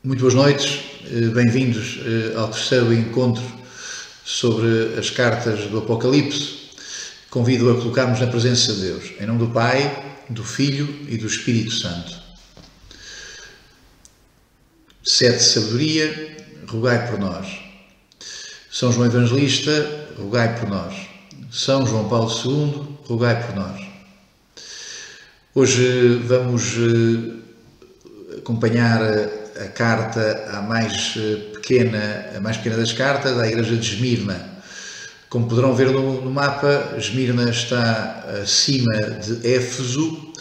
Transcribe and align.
Muito 0.00 0.20
boas 0.20 0.34
noites, 0.34 0.78
eh, 1.10 1.28
bem-vindos 1.30 1.98
eh, 2.06 2.36
ao 2.36 2.46
terceiro 2.46 2.94
encontro 2.94 3.42
sobre 4.24 4.94
as 4.96 5.10
cartas 5.10 5.66
do 5.66 5.78
Apocalipse. 5.78 6.70
Convido 7.28 7.68
a 7.68 7.74
colocarmos 7.74 8.20
na 8.20 8.28
presença 8.28 8.72
de 8.74 8.82
Deus, 8.82 9.12
em 9.18 9.26
nome 9.26 9.40
do 9.40 9.48
Pai, 9.48 10.22
do 10.30 10.44
Filho 10.44 10.88
e 11.08 11.18
do 11.18 11.26
Espírito 11.26 11.72
Santo. 11.72 12.16
Sete 15.02 15.42
sabedoria, 15.42 16.36
rogai 16.68 17.10
por 17.10 17.18
nós. 17.18 17.58
São 18.70 18.92
João 18.92 19.06
Evangelista, 19.06 20.06
rogai 20.16 20.60
por 20.60 20.68
nós. 20.68 20.94
São 21.50 21.84
João 21.84 22.08
Paulo 22.08 22.30
II, 22.30 22.98
rogai 23.04 23.44
por 23.44 23.56
nós. 23.56 23.84
Hoje 25.56 26.20
vamos 26.24 26.76
eh, 26.76 28.36
acompanhar 28.36 29.00
a 29.60 29.68
carta 29.68 30.50
a 30.52 30.62
mais 30.62 31.14
eh, 31.16 31.52
pequena, 31.54 32.30
a 32.36 32.40
mais 32.40 32.56
pequena 32.56 32.76
das 32.76 32.92
cartas, 32.92 33.36
da 33.36 33.46
Igreja 33.46 33.76
de 33.76 33.94
Esmirna. 33.94 34.58
Como 35.28 35.48
poderão 35.48 35.74
ver 35.74 35.90
no, 35.90 36.22
no 36.22 36.30
mapa, 36.30 36.94
Esmirna 36.96 37.50
está 37.50 38.24
acima 38.42 38.94
de 39.20 39.46
Éfeso, 39.46 40.32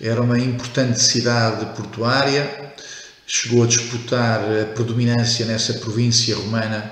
era 0.00 0.20
uma 0.20 0.38
importante 0.38 1.00
cidade 1.00 1.66
portuária, 1.76 2.72
chegou 3.26 3.64
a 3.64 3.66
disputar 3.66 4.40
a 4.40 4.64
predominância 4.74 5.46
nessa 5.46 5.74
província 5.74 6.34
romana 6.34 6.90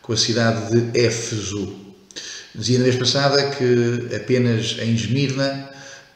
com 0.00 0.12
a 0.12 0.16
cidade 0.16 0.70
de 0.70 0.98
Éfeso. 0.98 1.74
Dizia 2.54 2.78
na 2.78 2.84
vez 2.84 2.96
passada 2.96 3.50
que 3.50 4.08
apenas 4.16 4.76
em 4.80 4.94
Esmirna, 4.94 5.68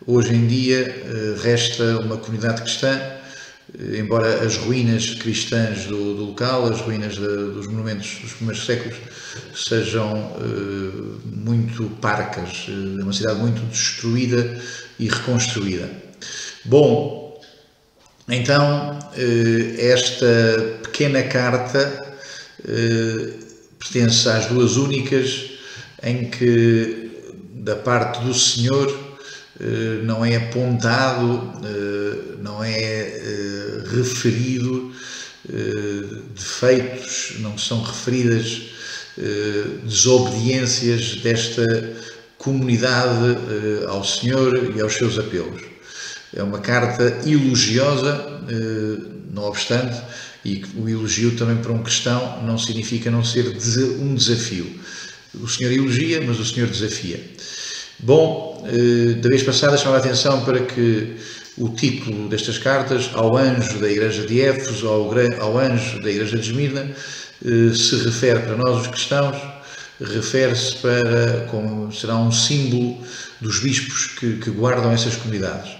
hoje 0.06 0.34
em 0.34 0.46
dia, 0.46 0.78
eh, 0.80 1.34
resta 1.42 1.98
uma 1.98 2.16
comunidade 2.16 2.62
cristã 2.62 2.98
embora 3.78 4.44
as 4.44 4.56
ruínas 4.56 5.14
cristãs 5.14 5.86
do, 5.86 6.14
do 6.14 6.24
local, 6.26 6.66
as 6.66 6.80
ruínas 6.80 7.16
dos 7.16 7.66
monumentos 7.66 8.18
dos 8.20 8.32
primeiros 8.34 8.64
séculos, 8.66 8.96
sejam 9.54 10.12
uh, 10.12 11.20
muito 11.24 11.84
parcas, 12.00 12.66
uh, 12.68 13.00
é 13.00 13.02
uma 13.02 13.12
cidade 13.12 13.38
muito 13.38 13.60
destruída 13.70 14.60
e 14.98 15.08
reconstruída. 15.08 15.90
Bom, 16.64 17.40
então, 18.28 18.98
uh, 18.98 19.80
esta 19.80 20.80
pequena 20.82 21.22
carta 21.22 22.00
pertence 23.78 24.28
às 24.28 24.46
duas 24.46 24.76
únicas 24.76 25.50
em 26.02 26.30
que, 26.30 27.10
da 27.54 27.74
parte 27.74 28.22
do 28.22 28.32
Senhor, 28.32 29.01
não 30.04 30.24
é 30.24 30.36
apontado, 30.36 31.52
não 32.42 32.64
é 32.64 33.20
referido 33.92 34.92
eh, 35.50 36.04
defeitos, 36.36 37.34
não 37.40 37.58
são 37.58 37.82
referidas 37.82 38.62
eh, 39.18 39.64
desobediências 39.82 41.16
desta 41.16 41.96
comunidade 42.38 43.38
eh, 43.48 43.86
ao 43.88 44.04
Senhor 44.04 44.72
e 44.76 44.80
aos 44.80 44.94
seus 44.94 45.18
apelos. 45.18 45.62
É 46.34 46.42
uma 46.44 46.60
carta 46.60 47.28
elogiosa, 47.28 48.40
não 49.34 49.42
obstante, 49.42 50.00
e 50.42 50.64
o 50.76 50.88
elogio 50.88 51.36
também 51.36 51.56
para 51.56 51.72
um 51.72 51.82
cristão 51.82 52.42
não 52.44 52.56
significa 52.56 53.10
não 53.10 53.22
ser 53.22 53.48
um 54.00 54.14
desafio. 54.14 54.80
O 55.34 55.46
Senhor 55.46 55.72
elogia, 55.72 56.22
mas 56.26 56.40
o 56.40 56.44
Senhor 56.44 56.70
desafia. 56.70 57.20
Bom, 58.02 58.66
da 59.20 59.28
vez 59.28 59.44
passada 59.44 59.76
chamava 59.76 59.98
a 59.98 60.00
atenção 60.00 60.44
para 60.44 60.60
que 60.60 61.16
o 61.56 61.68
título 61.68 62.28
destas 62.28 62.58
cartas 62.58 63.10
ao 63.14 63.36
anjo 63.36 63.78
da 63.78 63.88
igreja 63.88 64.26
de 64.26 64.40
Éfeso, 64.40 64.88
ao, 64.88 65.10
ao 65.40 65.58
anjo 65.58 66.02
da 66.02 66.10
igreja 66.10 66.36
de 66.36 66.50
Esmirna, 66.50 66.90
eh, 67.44 67.74
se 67.74 67.96
refere 68.04 68.40
para 68.40 68.56
nós 68.56 68.80
os 68.80 68.86
cristãos, 68.88 69.36
refere-se 70.00 70.76
para, 70.76 71.46
como 71.50 71.92
será 71.92 72.16
um 72.16 72.32
símbolo 72.32 72.98
dos 73.40 73.60
bispos 73.60 74.06
que, 74.18 74.38
que 74.38 74.50
guardam 74.50 74.90
essas 74.90 75.14
comunidades. 75.16 75.70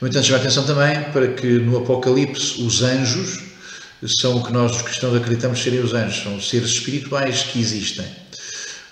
No 0.00 0.08
entanto, 0.08 0.26
chama 0.26 0.38
a 0.38 0.40
atenção 0.40 0.64
também 0.64 1.02
para 1.12 1.28
que 1.28 1.46
no 1.58 1.78
Apocalipse 1.78 2.60
os 2.62 2.82
anjos 2.82 3.38
são 4.04 4.38
o 4.38 4.44
que 4.44 4.52
nós 4.52 4.74
os 4.74 4.82
cristãos 4.82 5.16
acreditamos 5.16 5.62
serem 5.62 5.80
os 5.80 5.94
anjos, 5.94 6.22
são 6.22 6.40
seres 6.40 6.70
espirituais 6.70 7.42
que 7.42 7.60
existem. 7.60 8.06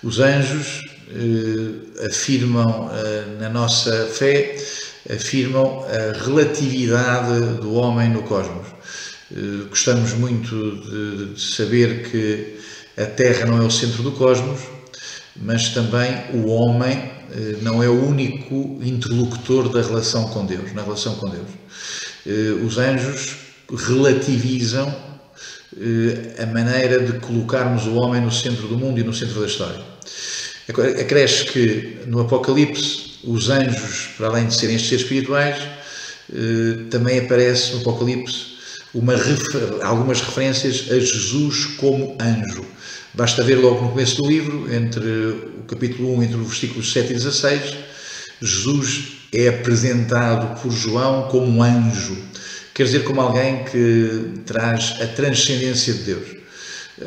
Os 0.03 0.19
anjos 0.19 0.79
eh, 0.85 0.90
afirmam 2.05 2.89
eh, 2.93 3.25
na 3.39 3.49
nossa 3.49 4.07
fé 4.07 4.55
afirmam 5.09 5.83
a 5.85 6.23
relatividade 6.23 7.61
do 7.61 7.73
homem 7.73 8.09
no 8.09 8.23
cosmos. 8.23 8.67
Eh, 9.31 9.67
gostamos 9.69 10.13
muito 10.13 10.55
de, 11.35 11.41
saber 11.41 12.09
que 12.09 12.57
a 12.97 13.05
Terra 13.05 13.45
não 13.45 13.61
é 13.61 13.65
o 13.65 13.71
centro 13.71 14.03
do 14.03 14.11
cosmos, 14.11 14.59
mas 15.35 15.69
também 15.69 16.13
o 16.33 16.47
homem 16.47 17.11
eh, 17.31 17.57
não 17.61 17.81
é 17.81 17.89
o 17.89 18.07
único 18.07 18.79
interlocutor 18.83 19.69
da 19.69 19.81
relação 19.81 20.25
com 20.29 20.45
Deus, 20.45 20.73
na 20.73 20.83
relação 20.83 21.15
com 21.15 21.29
Deus. 21.29 21.47
Eh, 22.25 22.63
os 22.65 22.77
anjos 22.77 23.35
relativizam 23.87 25.11
a 26.37 26.45
maneira 26.47 26.99
de 26.99 27.17
colocarmos 27.19 27.87
o 27.87 27.95
homem 27.95 28.19
no 28.19 28.29
centro 28.29 28.67
do 28.67 28.77
mundo 28.77 28.99
e 28.99 29.03
no 29.05 29.13
centro 29.13 29.39
da 29.39 29.47
história. 29.47 29.90
Acresce 30.69 31.45
que 31.45 31.97
no 32.07 32.21
Apocalipse 32.21 33.11
os 33.23 33.49
anjos, 33.49 34.09
para 34.17 34.27
além 34.27 34.47
de 34.47 34.55
serem 34.55 34.77
seres 34.79 35.03
espirituais, 35.03 35.57
eh, 36.33 36.85
também 36.89 37.19
aparece 37.19 37.73
no 37.73 37.81
Apocalipse 37.81 38.51
uma, 38.93 39.13
algumas 39.83 40.21
referências 40.21 40.87
a 40.91 40.99
Jesus 40.99 41.65
como 41.77 42.17
anjo. 42.19 42.65
Basta 43.13 43.43
ver 43.43 43.55
logo 43.55 43.81
no 43.81 43.89
começo 43.89 44.21
do 44.21 44.27
livro, 44.27 44.73
entre 44.73 45.05
o 45.05 45.63
capítulo 45.67 46.17
1, 46.17 46.23
entre 46.23 46.37
os 46.37 46.47
versículos 46.47 46.91
7 46.91 47.11
e 47.11 47.13
16, 47.13 47.61
Jesus 48.41 49.03
é 49.33 49.49
apresentado 49.49 50.61
por 50.61 50.71
João 50.71 51.27
como 51.27 51.45
um 51.47 51.61
anjo, 51.63 52.17
quer 52.73 52.83
dizer, 52.83 53.03
como 53.03 53.21
alguém 53.21 53.63
que 53.65 54.41
traz 54.45 54.95
a 55.01 55.07
transcendência 55.07 55.93
de 55.93 56.03
Deus. 56.03 56.40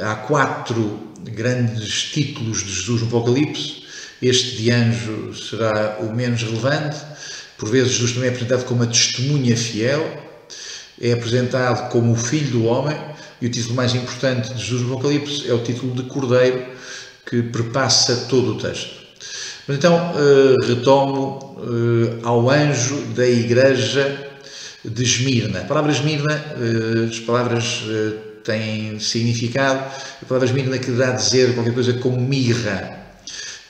Há 0.01 0.15
quatro 0.17 1.01
grandes 1.23 2.05
títulos 2.05 2.65
de 2.65 2.73
Jesus 2.73 3.03
no 3.03 3.07
Apocalipse, 3.09 3.85
este 4.21 4.57
de 4.57 4.71
anjo 4.71 5.35
será 5.35 5.99
o 6.01 6.15
menos 6.15 6.43
relevante. 6.43 6.97
Por 7.57 7.69
vezes, 7.69 7.93
Jesus 7.93 8.13
também 8.13 8.29
é 8.29 8.33
apresentado 8.33 8.65
como 8.65 8.83
uma 8.83 8.91
testemunha 8.91 9.57
fiel, 9.57 10.23
é 11.01 11.13
apresentado 11.13 11.91
como 11.91 12.13
o 12.13 12.17
Filho 12.17 12.51
do 12.51 12.65
Homem, 12.65 12.97
e 13.41 13.47
o 13.47 13.51
título 13.51 13.75
mais 13.75 13.95
importante 13.95 14.53
de 14.55 14.61
Jesus 14.61 14.83
no 14.83 14.95
Apocalipse 14.95 15.49
é 15.49 15.53
o 15.53 15.63
título 15.63 15.95
de 15.95 16.05
Cordeiro, 16.05 16.65
que 17.27 17.43
perpassa 17.43 18.27
todo 18.29 18.53
o 18.53 18.59
texto. 18.59 19.05
Mas 19.67 19.79
então, 19.79 20.13
eh, 20.17 20.67
retomo 20.67 21.59
eh, 21.59 22.19
ao 22.23 22.51
anjo 22.51 22.97
da 23.15 23.27
igreja 23.27 24.31
de 24.85 25.03
Esmirna. 25.03 25.61
A 25.61 25.65
palavra 25.65 25.91
Esmirna, 25.91 26.35
eh, 26.35 27.09
as 27.09 27.19
palavras 27.21 27.83
têm 28.45 29.01
significado, 29.01 29.81
a 30.23 30.25
palavra 30.27 30.47
Esmirna 30.47 30.79
quererá 30.79 31.13
dizer 31.13 31.55
qualquer 31.55 31.73
coisa 31.75 31.95
como 31.95 32.21
mirra, 32.21 33.05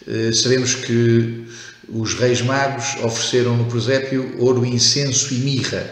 eh, 0.07 0.33
sabemos 0.33 0.75
que 0.75 1.47
os 1.89 2.15
reis 2.15 2.43
magos 2.43 2.97
ofereceram 3.03 3.57
no 3.57 3.65
presépio 3.67 4.37
ouro, 4.39 4.65
incenso 4.65 5.33
e 5.33 5.39
mirra. 5.39 5.89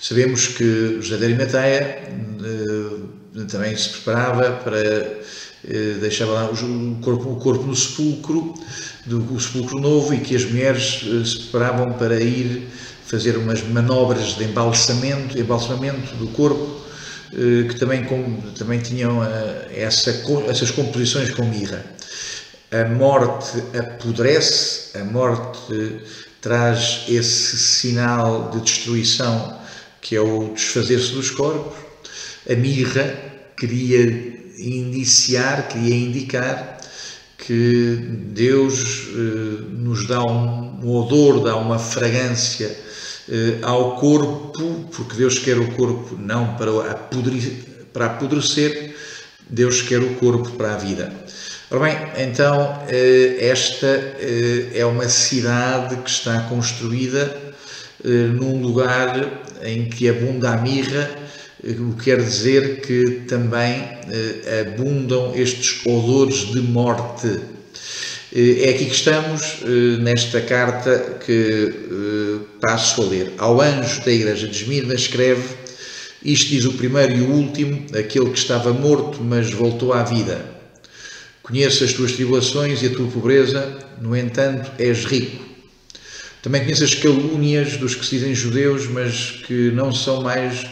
Sabemos 0.00 0.48
que 0.48 0.98
José 1.00 1.16
de 1.16 1.24
Arimateia 1.24 1.80
eh, 1.80 3.44
também 3.48 3.76
se 3.76 3.88
preparava 3.88 4.52
para 4.62 4.78
eh, 4.78 5.96
deixar 6.00 6.26
lá 6.26 6.48
o 6.50 7.00
corpo, 7.00 7.30
o 7.32 7.36
corpo 7.36 7.64
no 7.64 7.74
sepulcro, 7.74 8.54
do 9.04 9.40
sepulcro 9.40 9.80
novo, 9.80 10.14
e 10.14 10.18
que 10.18 10.36
as 10.36 10.44
mulheres 10.44 11.00
se 11.24 11.38
preparavam 11.38 11.92
para 11.94 12.20
ir 12.20 12.68
fazer 13.06 13.36
umas 13.36 13.62
manobras 13.62 14.36
de 14.36 14.44
embalsamento, 14.44 15.38
embalsamamento 15.38 16.14
do 16.16 16.26
corpo, 16.28 16.85
que 17.68 17.74
também, 17.78 18.06
também 18.58 18.80
tinham 18.80 19.20
essa, 19.74 20.10
essas 20.48 20.70
composições 20.70 21.30
com 21.30 21.44
mirra 21.44 21.84
a 22.70 22.84
morte 22.84 23.62
apodrece, 23.78 24.98
a 24.98 25.04
morte 25.04 26.00
traz 26.40 27.04
esse 27.08 27.56
sinal 27.56 28.50
de 28.50 28.60
destruição 28.60 29.56
que 30.00 30.14
é 30.16 30.20
o 30.20 30.52
desfazer-se 30.52 31.12
dos 31.12 31.30
corpos. 31.30 31.76
A 32.48 32.54
mirra 32.54 33.14
queria 33.56 34.02
indiciar, 34.58 35.68
queria 35.68 35.94
indicar 35.94 36.78
que 37.38 37.98
Deus 38.32 39.08
eh, 39.10 39.62
nos 39.70 40.06
dá 40.06 40.22
um, 40.22 40.80
um, 40.84 40.90
odor, 40.90 41.42
dá 41.42 41.56
uma 41.56 41.78
fragrância 41.78 42.66
eh, 42.66 42.85
ao 43.62 43.96
corpo, 43.96 44.88
porque 44.94 45.16
Deus 45.16 45.38
quer 45.38 45.58
o 45.58 45.72
corpo 45.72 46.16
não 46.16 46.56
para, 46.56 46.92
apodrecer, 46.92 47.52
para 47.92 48.06
apodrecer, 48.06 48.94
Deus 49.48 49.82
quer 49.82 50.00
o 50.00 50.14
corpo 50.14 50.50
para 50.52 50.74
a 50.74 50.76
vida. 50.76 51.12
Ora 51.68 51.80
bem, 51.80 51.96
então 52.28 52.80
eh, 52.88 53.38
esta 53.40 53.88
eh, 53.88 54.70
é 54.72 54.86
uma 54.86 55.08
cidade 55.08 55.96
que 55.96 56.08
está 56.08 56.42
construída 56.42 57.36
eh, 58.04 58.08
num 58.08 58.62
lugar 58.62 59.42
em 59.64 59.88
que 59.88 60.08
abunda 60.08 60.50
a 60.50 60.58
mirra 60.58 61.10
o 61.64 61.96
que 61.96 62.04
quer 62.04 62.18
dizer 62.18 62.80
que 62.82 63.22
também 63.26 63.82
abundam 64.60 65.34
estes 65.34 65.84
odores 65.84 66.52
de 66.52 66.60
morte. 66.60 67.40
É 68.38 68.68
aqui 68.68 68.84
que 68.84 68.94
estamos, 68.94 69.62
nesta 70.00 70.42
carta 70.42 71.16
que 71.24 71.72
passo 72.60 73.00
a 73.00 73.06
ler. 73.06 73.32
Ao 73.38 73.58
anjo 73.62 74.04
da 74.04 74.12
igreja 74.12 74.46
de 74.46 74.54
Esmirna 74.54 74.92
escreve, 74.92 75.54
isto 76.22 76.50
diz 76.50 76.66
o 76.66 76.74
primeiro 76.74 77.14
e 77.14 77.22
o 77.22 77.30
último, 77.30 77.86
aquele 77.98 78.28
que 78.28 78.36
estava 78.36 78.74
morto, 78.74 79.24
mas 79.24 79.50
voltou 79.50 79.94
à 79.94 80.02
vida. 80.02 80.44
Conheço 81.42 81.82
as 81.82 81.94
tuas 81.94 82.12
tribulações 82.12 82.82
e 82.82 82.88
a 82.88 82.90
tua 82.90 83.08
pobreza, 83.08 83.78
no 84.02 84.14
entanto, 84.14 84.70
és 84.78 85.06
rico. 85.06 85.42
Também 86.42 86.60
conheço 86.60 86.84
as 86.84 86.94
calúnias 86.94 87.78
dos 87.78 87.94
que 87.94 88.04
se 88.04 88.18
dizem 88.18 88.34
judeus, 88.34 88.86
mas 88.86 89.30
que 89.46 89.70
não 89.70 89.90
são 89.90 90.20
mais 90.20 90.66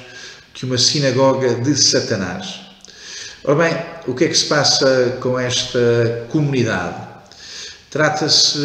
que 0.53 0.67
uma 0.67 0.77
sinagoga 0.77 1.55
de 1.55 1.75
Satanás. 1.75 2.61
Ora 3.43 3.55
bem, 3.55 3.75
o 4.07 4.15
que 4.15 4.25
é 4.25 4.29
que 4.29 4.37
se 4.37 4.45
passa 4.45 5.17
com 5.19 5.41
esta 5.41 6.27
comunidade? 6.29 7.14
Trata-se 7.95 8.59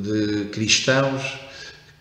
de 0.00 0.46
cristãos 0.50 1.22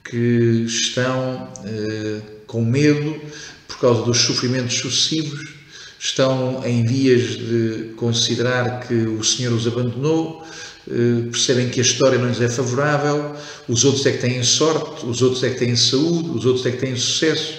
que 0.02 0.64
estão 0.66 1.52
eh, 1.66 2.22
com 2.48 2.64
medo 2.64 3.20
por 3.68 3.80
causa 3.80 4.04
dos 4.04 4.20
sofrimentos 4.20 4.78
sucessivos, 4.78 5.42
estão 6.00 6.64
em 6.66 6.86
vias 6.86 7.36
de 7.38 7.96
considerar 7.98 8.88
que 8.88 8.94
o 8.94 9.22
Senhor 9.26 9.52
os 9.52 9.68
abandonou, 9.68 10.42
eh, 10.90 11.28
percebem 11.30 11.68
que 11.68 11.82
a 11.82 11.84
história 11.84 12.18
não 12.18 12.30
lhes 12.30 12.40
é 12.40 12.48
favorável, 12.48 13.36
os 13.68 13.84
outros 13.84 14.06
é 14.06 14.14
que 14.14 14.20
têm 14.20 14.42
sorte, 14.42 15.06
os 15.06 15.22
outros 15.22 15.44
é 15.44 15.50
que 15.50 15.60
têm 15.60 15.76
saúde, 15.76 16.30
os 16.30 16.46
outros 16.46 16.66
é 16.66 16.72
que 16.72 16.78
têm 16.78 16.96
sucesso, 16.96 17.56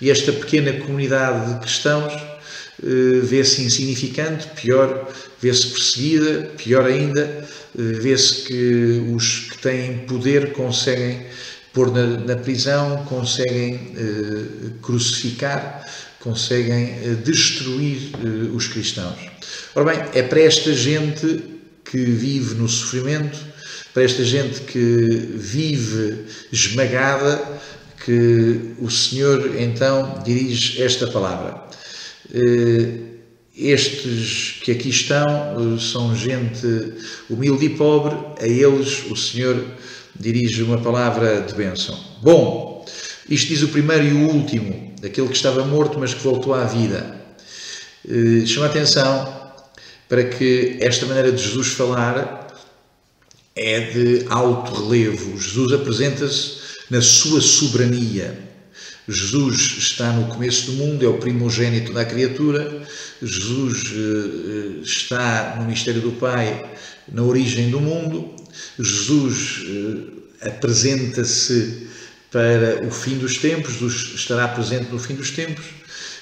e 0.00 0.10
esta 0.10 0.32
pequena 0.32 0.72
comunidade 0.80 1.52
de 1.52 1.60
cristãos 1.60 2.14
eh, 2.14 2.27
vê-se 2.82 3.62
insignificante, 3.62 4.46
pior, 4.60 5.12
vê-se 5.40 5.66
perseguida, 5.68 6.50
pior 6.56 6.86
ainda, 6.86 7.22
eh, 7.78 7.82
vê-se 8.00 8.42
que 8.44 9.12
os 9.14 9.50
que 9.50 9.58
têm 9.58 9.98
poder 10.06 10.52
conseguem 10.52 11.26
pôr 11.72 11.92
na, 11.92 12.06
na 12.06 12.36
prisão, 12.36 13.04
conseguem 13.04 13.92
crucificar, 14.82 15.86
conseguem 16.18 17.14
destruir 17.22 18.10
os 18.52 18.66
cristãos. 18.66 19.18
Ora 19.74 19.92
bem, 19.92 20.04
é 20.14 20.22
para 20.22 20.40
esta 20.40 20.72
gente 20.72 21.44
que 21.84 21.98
vive 21.98 22.54
no 22.54 22.68
sofrimento, 22.68 23.38
para 23.94 24.02
esta 24.02 24.24
gente 24.24 24.60
que 24.62 25.30
vive 25.34 26.24
esmagada, 26.52 27.60
que 28.04 28.74
o 28.78 28.90
Senhor 28.90 29.56
então 29.58 30.22
dirige 30.24 30.82
esta 30.82 31.06
palavra. 31.08 31.67
Eh, 32.34 33.08
estes 33.56 34.60
que 34.62 34.70
aqui 34.70 34.88
estão 34.88 35.24
eh, 35.24 35.80
são 35.80 36.14
gente 36.14 36.94
humilde 37.28 37.66
e 37.66 37.70
pobre, 37.70 38.14
a 38.40 38.46
eles 38.46 39.04
o 39.10 39.16
Senhor 39.16 39.64
dirige 40.18 40.62
uma 40.62 40.78
palavra 40.78 41.40
de 41.40 41.54
bênção. 41.54 41.98
Bom, 42.22 42.86
isto 43.28 43.48
diz 43.48 43.62
o 43.62 43.68
primeiro 43.68 44.04
e 44.04 44.12
o 44.12 44.28
último, 44.28 44.94
aquele 45.04 45.28
que 45.28 45.36
estava 45.36 45.64
morto, 45.64 45.98
mas 45.98 46.14
que 46.14 46.22
voltou 46.22 46.54
à 46.54 46.64
vida. 46.64 47.16
Eh, 48.08 48.46
chama 48.46 48.66
a 48.66 48.68
atenção 48.70 49.38
para 50.08 50.24
que 50.24 50.76
esta 50.80 51.04
maneira 51.06 51.32
de 51.32 51.42
Jesus 51.42 51.68
falar 51.68 52.48
é 53.54 53.80
de 53.80 54.26
alto 54.30 54.72
relevo. 54.72 55.38
Jesus 55.38 55.72
apresenta-se 55.72 56.58
na 56.90 57.02
sua 57.02 57.40
soberania. 57.40 58.47
Jesus 59.08 59.76
está 59.78 60.12
no 60.12 60.26
começo 60.26 60.66
do 60.66 60.72
mundo, 60.72 61.02
é 61.02 61.08
o 61.08 61.16
primogênito 61.16 61.94
da 61.94 62.04
criatura. 62.04 62.82
Jesus 63.22 63.92
eh, 63.94 64.80
está 64.82 65.56
no 65.58 65.64
mistério 65.64 66.02
do 66.02 66.12
Pai, 66.12 66.70
na 67.10 67.22
origem 67.22 67.70
do 67.70 67.80
mundo. 67.80 68.34
Jesus 68.78 69.64
eh, 70.42 70.48
apresenta-se 70.48 71.88
para 72.30 72.86
o 72.86 72.90
fim 72.90 73.16
dos 73.16 73.38
tempos, 73.38 73.72
Jesus 73.72 74.12
estará 74.14 74.46
presente 74.48 74.90
no 74.92 74.98
fim 74.98 75.14
dos 75.14 75.30
tempos. 75.30 75.64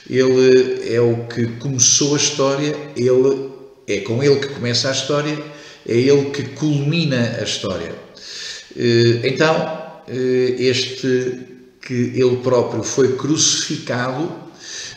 Ele 0.09 0.89
é 0.89 1.01
o 1.01 1.27
que 1.27 1.47
começou 1.59 2.15
a 2.15 2.19
história, 2.19 2.77
ele 2.97 3.51
é 3.89 4.01
com 4.03 4.23
ele 4.23 4.37
que 4.37 4.49
começa 4.49 4.89
a 4.89 4.93
história, 4.93 5.37
é 5.85 5.97
ele 5.97 6.31
que 6.31 6.45
culmina 6.51 7.37
a 7.41 7.43
história. 7.43 7.93
Eh, 8.77 9.23
então, 9.25 10.03
eh, 10.07 10.55
este 10.59 11.56
que 11.87 11.95
ele 11.95 12.39
próprio 12.39 12.83
foi 12.83 13.17
crucificado, 13.17 14.29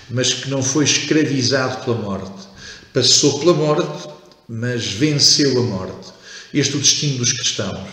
mas 0.09 0.33
que 0.33 0.50
não 0.50 0.63
foi 0.63 0.83
escravizado 0.83 1.86
pela 1.86 1.97
morte. 1.97 2.47
Passou 2.91 3.39
pela 3.39 3.53
morte, 3.53 4.09
mas 4.47 4.88
venceu 4.88 5.59
a 5.59 5.63
morte. 5.63 6.12
Este 6.51 6.74
é 6.74 6.77
o 6.77 6.81
destino 6.81 7.19
dos 7.19 7.31
cristãos. 7.31 7.88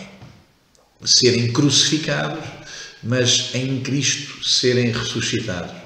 Serem 1.04 1.52
crucificados, 1.52 2.42
mas 3.02 3.50
em 3.54 3.80
Cristo 3.80 4.42
serem 4.42 4.90
ressuscitados. 4.90 5.76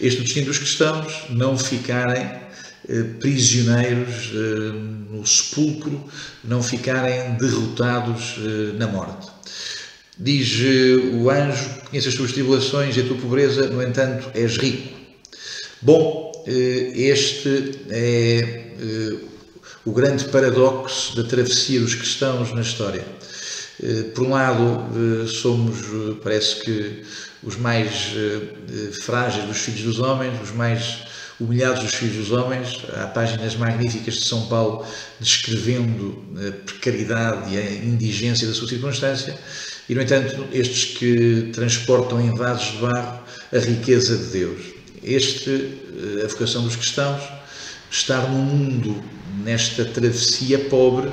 Este 0.00 0.18
é 0.18 0.20
o 0.20 0.24
destino 0.24 0.46
dos 0.46 0.58
cristãos, 0.58 1.12
não 1.28 1.58
ficarem 1.58 2.24
eh, 2.88 3.02
prisioneiros 3.20 4.30
eh, 4.32 4.72
no 5.10 5.26
sepulcro, 5.26 6.08
não 6.42 6.62
ficarem 6.62 7.34
derrotados 7.34 8.36
eh, 8.38 8.78
na 8.78 8.86
morte. 8.86 9.28
Diz 10.18 10.56
o 11.12 11.28
anjo: 11.28 11.68
Conheces 11.88 12.08
as 12.08 12.14
tuas 12.14 12.32
tribulações 12.32 12.96
e 12.96 13.00
a 13.00 13.04
tua 13.04 13.16
pobreza, 13.16 13.68
no 13.68 13.82
entanto, 13.82 14.28
és 14.34 14.56
rico. 14.56 14.96
Bom, 15.80 16.32
este 16.46 17.80
é 17.90 18.72
o 19.84 19.92
grande 19.92 20.24
paradoxo 20.24 21.14
da 21.14 21.22
travessia 21.22 21.80
dos 21.80 21.94
cristãos 21.94 22.52
na 22.52 22.62
história. 22.62 23.04
Por 24.14 24.26
um 24.26 24.30
lado, 24.30 25.28
somos, 25.28 25.76
parece 26.24 26.60
que, 26.60 27.04
os 27.42 27.56
mais 27.56 28.12
frágeis 29.02 29.44
dos 29.44 29.58
filhos 29.58 29.82
dos 29.82 29.98
homens, 30.00 30.40
os 30.42 30.50
mais 30.50 31.04
humilhados 31.38 31.84
os 31.84 31.94
filhos 31.94 32.16
dos 32.16 32.32
homens. 32.32 32.80
Há 32.94 33.06
páginas 33.06 33.54
magníficas 33.54 34.14
de 34.14 34.24
São 34.24 34.46
Paulo 34.46 34.84
descrevendo 35.20 36.24
a 36.36 36.52
precariedade 36.64 37.54
e 37.54 37.58
a 37.58 37.72
indigência 37.84 38.48
da 38.48 38.54
sua 38.54 38.66
circunstância, 38.66 39.38
e, 39.88 39.94
no 39.94 40.02
entanto, 40.02 40.46
estes 40.52 40.96
que 40.96 41.50
transportam 41.52 42.20
em 42.20 42.34
vasos 42.34 42.72
de 42.72 42.78
barro 42.78 43.20
a 43.52 43.58
riqueza 43.58 44.16
de 44.16 44.24
Deus. 44.24 44.60
Este, 45.02 45.50
eh, 45.50 46.24
a 46.24 46.28
vocação 46.28 46.64
dos 46.64 46.74
cristãos, 46.74 47.22
estar 47.90 48.28
num 48.28 48.42
mundo, 48.42 49.02
nesta 49.44 49.84
travessia 49.84 50.58
pobre, 50.58 51.10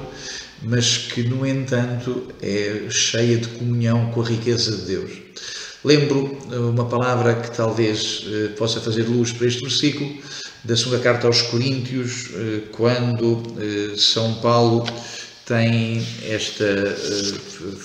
mas 0.64 0.98
que, 0.98 1.22
no 1.24 1.46
entanto, 1.46 2.28
é 2.42 2.86
cheia 2.90 3.38
de 3.38 3.48
comunhão 3.50 4.10
com 4.12 4.22
a 4.22 4.26
riqueza 4.26 4.76
de 4.76 4.86
Deus. 4.86 5.12
Lembro 5.86 6.36
eh, 6.52 6.58
uma 6.58 6.86
palavra 6.86 7.36
que 7.36 7.56
talvez 7.56 8.26
eh, 8.28 8.48
possa 8.58 8.82
fazer 8.82 9.04
luz 9.04 9.32
para 9.32 9.46
este 9.46 9.62
versículo, 9.62 10.12
da 10.64 10.76
segunda 10.76 11.00
carta 11.00 11.28
aos 11.28 11.42
Coríntios, 11.42 12.30
quando 12.72 13.44
São 13.98 14.36
Paulo 14.36 14.86
tem 15.46 16.06
esta 16.24 16.66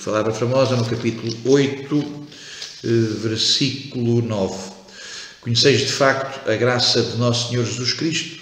palavra 0.05 0.33
famosa 0.33 0.77
no 0.77 0.85
capítulo 0.85 1.35
8, 1.45 2.27
versículo 3.21 4.21
9. 4.21 4.71
Conheceis 5.41 5.81
de 5.81 5.91
facto 5.91 6.49
a 6.49 6.55
graça 6.55 7.01
de 7.01 7.17
nosso 7.17 7.49
Senhor 7.49 7.65
Jesus 7.65 7.93
Cristo, 7.93 8.39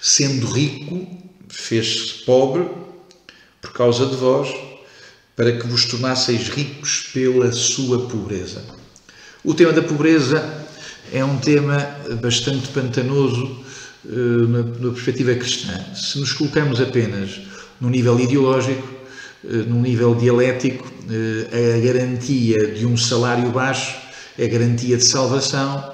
sendo 0.00 0.46
rico, 0.46 1.06
fez-se 1.48 2.24
pobre 2.24 2.68
por 3.60 3.72
causa 3.72 4.06
de 4.06 4.16
vós 4.16 4.48
para 5.36 5.52
que 5.52 5.66
vos 5.66 5.84
tornasseis 5.84 6.48
ricos 6.48 7.10
pela 7.12 7.52
sua 7.52 8.08
pobreza. 8.08 8.62
O 9.44 9.54
tema 9.54 9.72
da 9.72 9.82
pobreza 9.82 10.66
é 11.12 11.24
um 11.24 11.36
tema 11.38 11.78
bastante 12.20 12.68
pantanoso 12.68 13.64
uh, 14.04 14.48
na, 14.48 14.62
na, 14.62 14.92
perspectiva 14.92 15.34
cristã. 15.34 15.84
Se 15.94 16.18
nos 16.18 16.32
colocamos 16.32 16.80
apenas 16.80 17.51
no 17.82 17.90
nível 17.90 18.18
ideológico, 18.18 18.88
uh, 19.44 19.48
no 19.68 19.78
nível 19.82 20.14
dialético, 20.14 20.86
uh, 20.86 21.76
a 21.76 21.80
garantia 21.84 22.68
de 22.68 22.86
um 22.86 22.96
salário 22.96 23.50
baixo 23.50 23.94
é 24.38 24.46
garantia 24.48 24.96
de 24.96 25.04
salvação, 25.04 25.92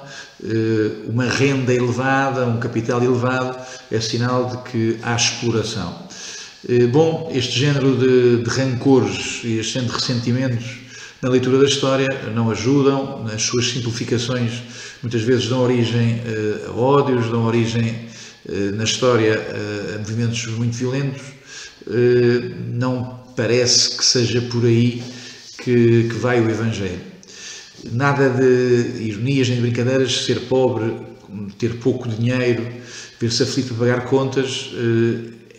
uma 1.05 1.25
renda 1.25 1.73
elevada, 1.73 2.45
um 2.45 2.57
capital 2.57 3.03
elevado 3.03 3.57
é 3.91 3.99
sinal 3.99 4.45
de 4.45 4.71
que 4.71 4.97
há 5.03 5.13
exploração. 5.13 6.07
Eh, 6.67 6.87
bom, 6.87 7.31
este 7.33 7.57
género 7.57 7.95
de, 7.95 8.43
de 8.43 8.49
rancores 8.49 9.39
e 9.45 9.59
este 9.59 9.73
género 9.73 9.93
de 9.93 9.99
ressentimentos 9.99 10.65
na 11.21 11.29
leitura 11.29 11.57
da 11.57 11.65
história 11.65 12.07
não 12.35 12.51
ajudam, 12.51 13.23
nas 13.23 13.43
suas 13.43 13.69
simplificações 13.69 14.61
muitas 15.01 15.21
vezes 15.21 15.47
dão 15.47 15.61
origem 15.61 16.21
eh, 16.25 16.67
a 16.67 16.71
ódios, 16.71 17.29
dão 17.29 17.45
origem 17.45 18.09
eh, 18.47 18.71
na 18.73 18.83
história 18.83 19.39
a 19.95 19.99
movimentos 19.99 20.45
muito 20.47 20.75
violentos. 20.75 21.38
Não 22.73 23.19
parece 23.35 23.97
que 23.97 24.03
seja 24.03 24.41
por 24.41 24.65
aí 24.65 25.01
que, 25.57 26.07
que 26.09 26.15
vai 26.15 26.41
o 26.41 26.49
Evangelho. 26.49 27.01
Nada 27.91 28.29
de 28.29 29.03
ironias 29.03 29.47
nem 29.47 29.57
de 29.57 29.61
brincadeiras, 29.61 30.25
ser 30.25 30.41
pobre 30.41 30.93
ter 31.57 31.75
pouco 31.75 32.09
dinheiro, 32.09 32.67
ver-se 33.19 33.43
aflito 33.43 33.73
para 33.75 33.87
pagar 33.87 34.05
contas, 34.05 34.71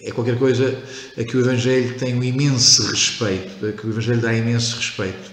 é 0.03 0.11
qualquer 0.11 0.39
coisa 0.39 0.77
a 1.17 1.25
que 1.25 1.37
o 1.37 1.41
Evangelho 1.41 1.95
tem 1.99 2.15
um 2.15 2.23
imenso 2.23 2.83
respeito, 2.91 3.67
a 3.67 3.73
que 3.73 3.87
o 3.87 3.91
Evangelho 3.91 4.21
dá 4.21 4.35
imenso 4.35 4.77
respeito. 4.77 5.31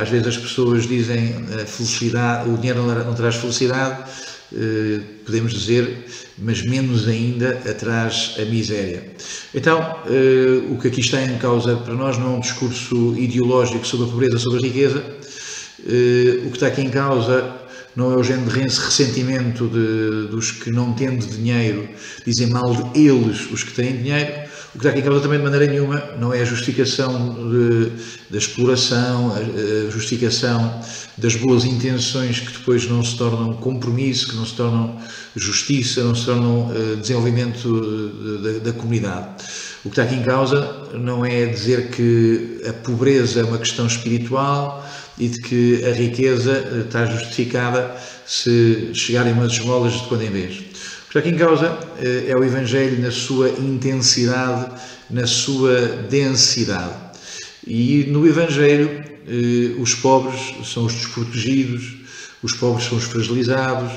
Às 0.00 0.08
vezes 0.08 0.26
as 0.26 0.36
pessoas 0.36 0.86
dizem 0.86 1.34
a 1.60 1.64
felicidade, 1.64 2.50
o 2.50 2.56
dinheiro 2.56 2.82
não 2.82 3.14
traz 3.14 3.36
felicidade, 3.36 4.02
eh, 4.02 4.35
podemos 5.24 5.52
dizer, 5.52 6.06
mas 6.38 6.62
menos 6.62 7.08
ainda 7.08 7.50
atrás 7.68 8.36
a 8.38 8.44
miséria. 8.44 9.02
Então, 9.54 9.80
eh, 10.06 10.62
o 10.70 10.78
que 10.78 10.88
aqui 10.88 11.00
está 11.00 11.22
em 11.22 11.38
causa 11.38 11.76
para 11.76 11.94
nós 11.94 12.18
não 12.18 12.34
é 12.34 12.36
um 12.36 12.40
discurso 12.40 13.14
ideológico 13.16 13.86
sobre 13.86 14.06
a 14.06 14.10
pobreza, 14.10 14.38
sobre 14.38 14.58
a 14.58 14.62
riqueza. 14.62 15.04
Eh, 15.86 16.46
o 16.46 16.50
que 16.50 16.56
está 16.56 16.68
aqui 16.68 16.82
em 16.82 16.90
causa 16.90 17.54
não 17.96 18.12
é 18.12 18.16
o 18.16 18.22
género 18.22 18.50
de 18.50 18.60
ressentimento 18.60 19.66
de, 19.68 20.28
dos 20.28 20.52
que 20.52 20.70
não 20.70 20.92
tendo 20.92 21.26
dinheiro 21.26 21.88
dizem 22.26 22.48
mal 22.48 22.74
de 22.92 23.00
eles, 23.00 23.50
os 23.50 23.64
que 23.64 23.72
têm 23.72 23.96
dinheiro. 23.96 24.46
O 24.74 24.78
que 24.78 24.86
está 24.86 24.90
aqui 24.90 25.00
em 25.00 25.02
causa 25.02 25.20
também 25.20 25.38
de 25.38 25.44
maneira 25.44 25.66
nenhuma 25.66 26.02
não 26.20 26.34
é 26.34 26.42
a 26.42 26.44
justificação 26.44 27.34
da 28.28 28.36
exploração, 28.36 29.32
a, 29.34 29.86
a 29.86 29.90
justificação 29.90 30.80
das 31.18 31.34
boas 31.36 31.64
intenções 31.64 32.40
que 32.40 32.52
depois 32.52 32.88
não 32.88 33.02
se 33.02 33.16
tornam 33.16 33.54
compromisso, 33.54 34.28
que 34.28 34.36
não 34.36 34.44
se 34.44 34.54
tornam 34.54 34.98
justiça, 35.34 36.02
não 36.04 36.14
se 36.14 36.26
tornam 36.26 36.70
uh, 36.70 36.96
desenvolvimento 36.96 38.40
da, 38.42 38.70
da 38.70 38.72
comunidade. 38.72 39.26
O 39.84 39.88
que 39.88 40.00
está 40.00 40.02
aqui 40.02 40.16
em 40.16 40.22
causa 40.22 40.88
não 40.94 41.24
é 41.24 41.46
dizer 41.46 41.90
que 41.90 42.60
a 42.68 42.72
pobreza 42.72 43.40
é 43.40 43.44
uma 43.44 43.58
questão 43.58 43.86
espiritual, 43.86 44.84
e 45.18 45.28
de 45.28 45.40
que 45.40 45.84
a 45.84 45.92
riqueza 45.92 46.52
eh, 46.52 46.80
está 46.86 47.06
justificada 47.06 47.94
se 48.26 48.90
chegarem 48.92 49.32
umas 49.32 49.52
esmolas 49.52 49.94
de 49.94 50.02
quando 50.08 50.22
em 50.22 50.30
vez. 50.30 50.56
O 50.56 50.60
que 50.60 51.18
está 51.18 51.20
aqui 51.20 51.30
em 51.30 51.36
causa 51.36 51.78
eh, 51.98 52.26
é 52.28 52.36
o 52.36 52.44
Evangelho 52.44 53.00
na 53.00 53.10
sua 53.10 53.48
intensidade, 53.48 54.72
na 55.10 55.26
sua 55.26 55.80
densidade. 56.10 56.94
E 57.66 58.04
no 58.08 58.26
Evangelho, 58.26 58.90
eh, 58.90 59.15
os 59.78 59.94
pobres 59.94 60.40
são 60.64 60.86
os 60.86 60.94
desprotegidos, 60.94 61.96
os 62.42 62.52
pobres 62.52 62.86
são 62.86 62.98
os 62.98 63.04
fragilizados, 63.04 63.92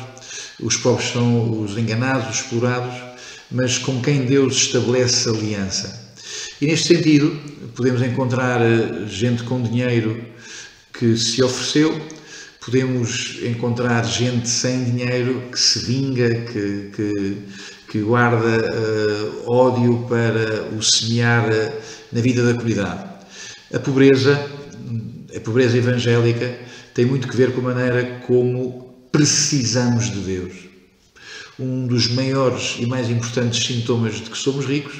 os 0.60 0.76
pobres 0.78 1.12
são 1.12 1.62
os 1.62 1.78
enganados, 1.78 2.30
os 2.30 2.36
explorados, 2.42 2.96
mas 3.52 3.78
com 3.78 4.02
quem 4.02 4.26
Deus 4.26 4.56
estabelece 4.56 5.30
aliança. 5.30 6.10
E 6.62 6.66
neste 6.66 6.88
sentido, 6.90 7.40
podemos 7.76 8.02
encontrar 8.02 8.60
gente 9.08 9.44
com 9.44 9.62
dinheiro 9.62 10.22
que 10.94 11.16
se 11.18 11.42
ofereceu. 11.42 11.98
Podemos 12.64 13.38
encontrar 13.42 14.04
gente 14.04 14.50
sem 14.50 14.84
dinheiro 14.84 15.44
que 15.50 15.58
se 15.60 15.80
vinga, 15.80 16.30
que, 16.42 16.92
que, 16.94 17.38
que 17.90 18.02
guarda 18.02 18.68
uh, 18.68 19.52
ódio 19.52 20.06
para 20.10 20.68
o 20.76 20.84
semear 20.84 21.50
uh, 21.50 21.72
na 22.12 22.20
vida 22.20 22.44
da 22.44 22.54
comunidade. 22.54 23.06
A 23.74 23.80
pobreza, 23.80 24.38
a 25.36 25.40
pobreza 25.40 25.78
evangélica, 25.78 26.58
tem 26.94 27.06
muito 27.06 27.28
que 27.28 27.36
ver 27.36 27.54
com 27.54 27.62
a 27.62 27.74
maneira 27.74 28.22
como 28.26 28.96
precisamos 29.12 30.12
de 30.12 30.20
Deus. 30.20 30.54
Um 31.60 31.88
dos 31.88 32.08
maiores 32.10 32.78
e 32.80 32.86
mais 32.86 33.10
importantes 33.10 33.66
sintomas 33.66 34.16
de 34.16 34.30
que 34.30 34.38
somos 34.38 34.66
ricos 34.66 34.96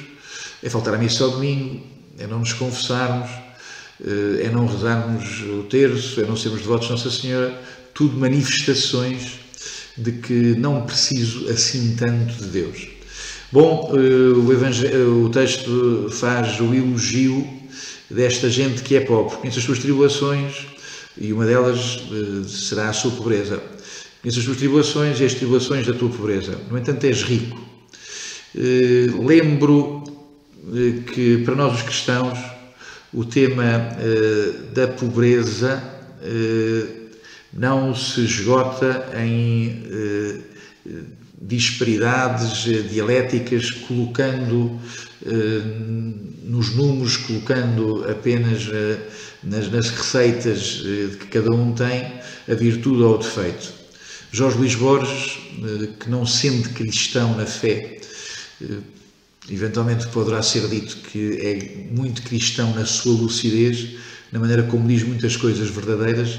é 0.62 0.68
faltar 0.68 0.94
à 0.94 0.98
missa 0.98 1.24
ao 1.24 1.30
domingo, 1.30 1.80
é 2.18 2.26
não 2.26 2.40
nos 2.40 2.52
confessarmos, 2.52 3.30
é 4.42 4.48
não 4.50 4.66
rezarmos 4.66 5.42
o 5.42 5.62
terço, 5.64 6.20
é 6.20 6.24
não 6.24 6.36
sermos 6.36 6.60
devotos 6.60 6.86
de 6.86 6.92
Nossa 6.92 7.10
Senhora, 7.10 7.60
tudo 7.94 8.18
manifestações 8.18 9.40
de 9.96 10.12
que 10.12 10.54
não 10.56 10.82
preciso 10.86 11.48
assim 11.50 11.94
tanto 11.96 12.34
de 12.34 12.46
Deus. 12.46 12.88
Bom, 13.52 13.92
eh, 13.94 14.32
o, 14.32 15.24
o 15.24 15.28
texto 15.28 16.08
faz 16.10 16.60
o 16.60 16.72
elogio 16.72 17.59
desta 18.10 18.50
gente 18.50 18.82
que 18.82 18.96
é 18.96 19.00
pobre, 19.00 19.36
conhece 19.36 19.58
as 19.58 19.64
suas 19.64 19.78
tribulações 19.78 20.66
e 21.16 21.32
uma 21.32 21.46
delas 21.46 22.02
eh, 22.10 22.48
será 22.48 22.88
a 22.88 22.92
sua 22.92 23.10
pobreza. 23.12 23.62
Conhece 24.20 24.40
as 24.40 24.44
tuas 24.44 24.56
tribulações 24.58 25.20
e 25.20 25.24
as 25.24 25.34
tribulações 25.34 25.86
da 25.86 25.94
tua 25.94 26.10
pobreza. 26.10 26.58
No 26.70 26.76
entanto, 26.76 27.04
és 27.04 27.22
rico. 27.22 27.58
Lembro 29.24 30.04
que 31.14 31.38
para 31.44 31.54
nós 31.54 31.76
os 31.76 31.82
cristãos 31.82 32.38
o 33.14 33.24
tema 33.24 33.96
da 34.74 34.88
pobreza 34.88 35.82
não 37.52 37.94
se 37.94 38.22
esgota 38.22 39.08
em 39.16 39.82
disparidades 41.40 42.64
dialéticas, 42.90 43.70
colocando 43.70 44.78
nos 46.44 46.74
números, 46.74 47.16
colocando 47.18 48.04
apenas 48.10 48.66
nas, 49.42 49.70
nas, 49.70 49.90
receitas 49.90 50.82
que 51.20 51.26
cada 51.26 51.54
um 51.54 51.72
tem 51.72 52.12
a 52.48 52.54
virtude 52.54 53.02
ou 53.02 53.16
o 53.16 53.18
defeito. 53.18 53.72
Jorge 54.32 54.58
Luís 54.58 54.74
Borges, 54.74 55.38
que 55.98 56.08
não 56.08 56.24
sendo 56.24 56.68
cristão 56.70 57.36
na 57.36 57.46
fé, 57.46 58.00
eventualmente 59.50 60.06
poderá 60.08 60.42
ser 60.42 60.68
dito 60.68 60.96
que 60.96 61.38
é 61.40 61.92
muito 61.92 62.22
cristão 62.22 62.74
na 62.74 62.86
sua 62.86 63.14
lucidez, 63.14 63.96
na 64.30 64.38
maneira 64.38 64.62
como 64.64 64.86
diz 64.86 65.02
muitas 65.02 65.36
coisas 65.36 65.68
verdadeiras 65.68 66.38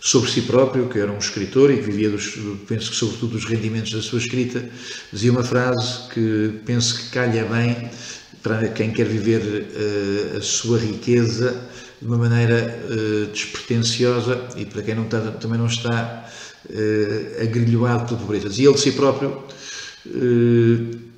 sobre 0.00 0.30
si 0.30 0.42
próprio, 0.42 0.88
que 0.88 0.98
era 0.98 1.12
um 1.12 1.18
escritor 1.18 1.70
e 1.70 1.76
que 1.76 1.82
vivia, 1.82 2.10
dos, 2.10 2.34
penso 2.66 2.90
que 2.90 2.96
sobretudo 2.96 3.32
dos 3.32 3.44
rendimentos 3.44 3.92
da 3.92 4.00
sua 4.00 4.18
escrita, 4.18 4.64
dizia 5.12 5.30
uma 5.30 5.44
frase 5.44 6.08
que 6.12 6.60
penso 6.64 6.96
que 6.96 7.10
calha 7.10 7.44
bem 7.44 7.90
para 8.42 8.68
quem 8.68 8.90
quer 8.90 9.06
viver 9.06 9.40
uh, 9.42 10.38
a 10.38 10.42
sua 10.42 10.78
riqueza 10.78 11.68
de 12.00 12.06
uma 12.06 12.16
maneira 12.16 12.82
uh, 12.88 13.26
despretensiosa 13.26 14.48
e 14.56 14.64
para 14.64 14.82
quem 14.82 14.94
não 14.94 15.04
está, 15.04 15.20
também 15.32 15.58
não 15.58 15.66
está 15.66 16.28
uh, 16.68 17.42
agrilhoado 17.42 18.06
pela 18.06 18.20
pobreza. 18.20 18.48
Dizia 18.48 18.68
ele 18.68 18.74
de 18.74 18.80
si 18.80 18.92
próprio, 18.92 19.42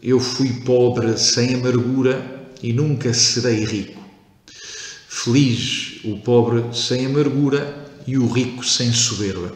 eu 0.02 0.18
fui 0.18 0.52
pobre 0.64 1.16
sem 1.16 1.54
amargura 1.54 2.50
e 2.60 2.72
nunca 2.72 3.14
serei 3.14 3.64
rico. 3.64 4.02
Feliz 5.08 6.00
o 6.04 6.18
pobre 6.18 6.64
sem 6.74 7.06
amargura 7.06 7.86
e 8.06 8.18
o 8.18 8.26
rico 8.26 8.64
sem 8.64 8.92
soberba. 8.92 9.52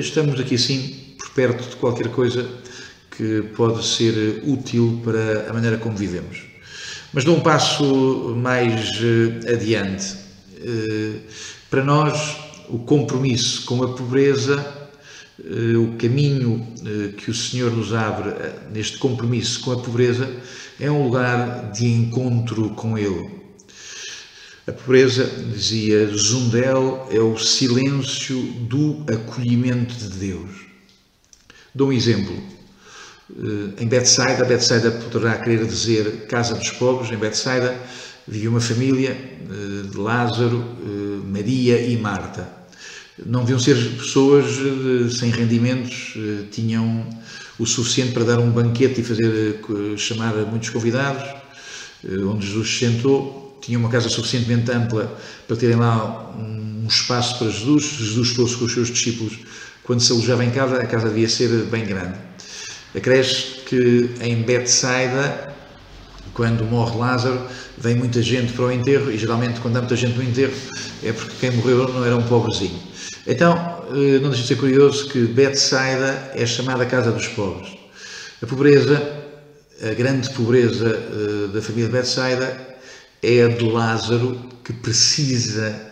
Estamos 0.00 0.40
aqui 0.40 0.54
assim, 0.54 1.14
por 1.18 1.28
perto 1.30 1.68
de 1.68 1.76
qualquer 1.76 2.08
coisa 2.08 2.48
que 3.18 3.42
pode 3.56 3.84
ser 3.84 4.44
útil 4.46 5.00
para 5.02 5.50
a 5.50 5.52
maneira 5.52 5.76
como 5.76 5.96
vivemos. 5.96 6.44
Mas 7.12 7.24
dou 7.24 7.36
um 7.36 7.40
passo 7.40 8.32
mais 8.36 8.92
eh, 9.02 9.54
adiante. 9.54 10.14
Eh, 10.60 11.16
para 11.68 11.82
nós, 11.82 12.36
o 12.68 12.78
compromisso 12.78 13.64
com 13.64 13.82
a 13.82 13.88
pobreza 13.88 14.64
eh, 15.40 15.76
o 15.76 15.96
caminho 15.96 16.64
que 17.16 17.28
o 17.28 17.34
Senhor 17.34 17.72
nos 17.72 17.92
abre 17.92 18.34
neste 18.72 18.98
compromisso 18.98 19.62
com 19.62 19.72
a 19.72 19.80
pobreza 19.80 20.30
é 20.78 20.88
um 20.88 21.02
lugar 21.02 21.72
de 21.72 21.86
encontro 21.86 22.70
com 22.70 22.96
Ele. 22.96 23.30
A 24.64 24.72
pobreza, 24.72 25.24
dizia 25.24 26.06
Zundel, 26.16 27.08
é 27.10 27.18
o 27.18 27.36
silêncio 27.36 28.40
do 28.68 29.04
acolhimento 29.12 29.94
de 29.94 30.08
Deus. 30.10 30.50
Dou 31.74 31.88
um 31.88 31.92
exemplo. 31.92 32.57
Em 33.78 33.86
Betsaida, 33.86 34.44
Betsaida 34.44 34.90
poderá 34.90 35.36
querer 35.36 35.66
dizer 35.66 36.26
casa 36.28 36.54
dos 36.54 36.70
pobres, 36.70 37.10
em 37.10 37.16
Betsaida 37.16 37.76
vivia 38.26 38.48
uma 38.48 38.60
família 38.60 39.16
de 39.90 39.96
Lázaro, 39.96 40.64
Maria 41.26 41.80
e 41.80 41.96
Marta 41.96 42.58
não 43.26 43.40
deviam 43.40 43.58
ser 43.58 43.76
pessoas 43.96 44.46
eh, 44.46 45.10
sem 45.10 45.30
rendimentos, 45.30 46.14
eh, 46.16 46.44
tinham 46.50 47.06
o 47.58 47.66
suficiente 47.66 48.12
para 48.12 48.24
dar 48.24 48.38
um 48.38 48.50
banquete 48.50 49.00
e 49.00 49.04
fazer 49.04 49.60
eh, 49.60 49.96
chamar 49.96 50.34
muitos 50.46 50.70
convidados, 50.70 51.24
onde 52.24 52.46
Jesus 52.46 52.68
se 52.68 52.86
sentou, 52.86 53.58
tinha 53.60 53.76
uma 53.76 53.88
casa 53.88 54.08
suficientemente 54.08 54.70
ampla 54.70 55.18
para 55.48 55.56
terem 55.56 55.74
lá 55.74 56.32
um 56.38 56.86
espaço 56.86 57.38
para 57.38 57.50
Jesus. 57.50 57.82
Jesus 57.98 58.28
fosse 58.30 58.56
com 58.56 58.66
os 58.66 58.72
seus 58.72 58.88
discípulos 58.88 59.36
quando 59.82 60.00
se 60.00 60.12
alojava 60.12 60.44
em 60.44 60.50
casa, 60.50 60.76
a 60.76 60.86
casa 60.86 61.08
devia 61.08 61.28
ser 61.28 61.48
bem 61.64 61.84
grande. 61.84 62.27
Acresce 62.94 63.60
que 63.66 64.10
em 64.20 64.42
Betsaida, 64.42 65.54
quando 66.32 66.64
morre 66.64 66.98
Lázaro, 66.98 67.40
vem 67.76 67.94
muita 67.94 68.22
gente 68.22 68.52
para 68.52 68.64
o 68.66 68.72
enterro 68.72 69.10
e 69.10 69.18
geralmente 69.18 69.60
quando 69.60 69.76
há 69.76 69.80
muita 69.80 69.96
gente 69.96 70.16
no 70.16 70.22
enterro 70.22 70.54
é 71.02 71.12
porque 71.12 71.34
quem 71.40 71.50
morreu 71.50 71.88
não 71.92 72.04
era 72.04 72.16
um 72.16 72.22
pobrezinho. 72.22 72.80
Então, 73.26 73.54
eh, 73.90 74.18
não 74.20 74.30
deixa 74.30 74.42
de 74.42 74.48
ser 74.48 74.56
curioso 74.56 75.08
que 75.08 75.20
Betsaida 75.20 76.32
é 76.34 76.46
chamada 76.46 76.86
Casa 76.86 77.12
dos 77.12 77.28
Pobres. 77.28 77.68
A 78.42 78.46
pobreza, 78.46 79.02
a 79.82 79.94
grande 79.94 80.30
pobreza 80.30 80.88
eh, 80.88 81.52
da 81.52 81.60
família 81.60 81.90
Betsaida 81.90 82.56
é 83.22 83.42
a 83.42 83.48
de 83.48 83.64
Lázaro, 83.64 84.40
que 84.64 84.72
precisa 84.72 85.88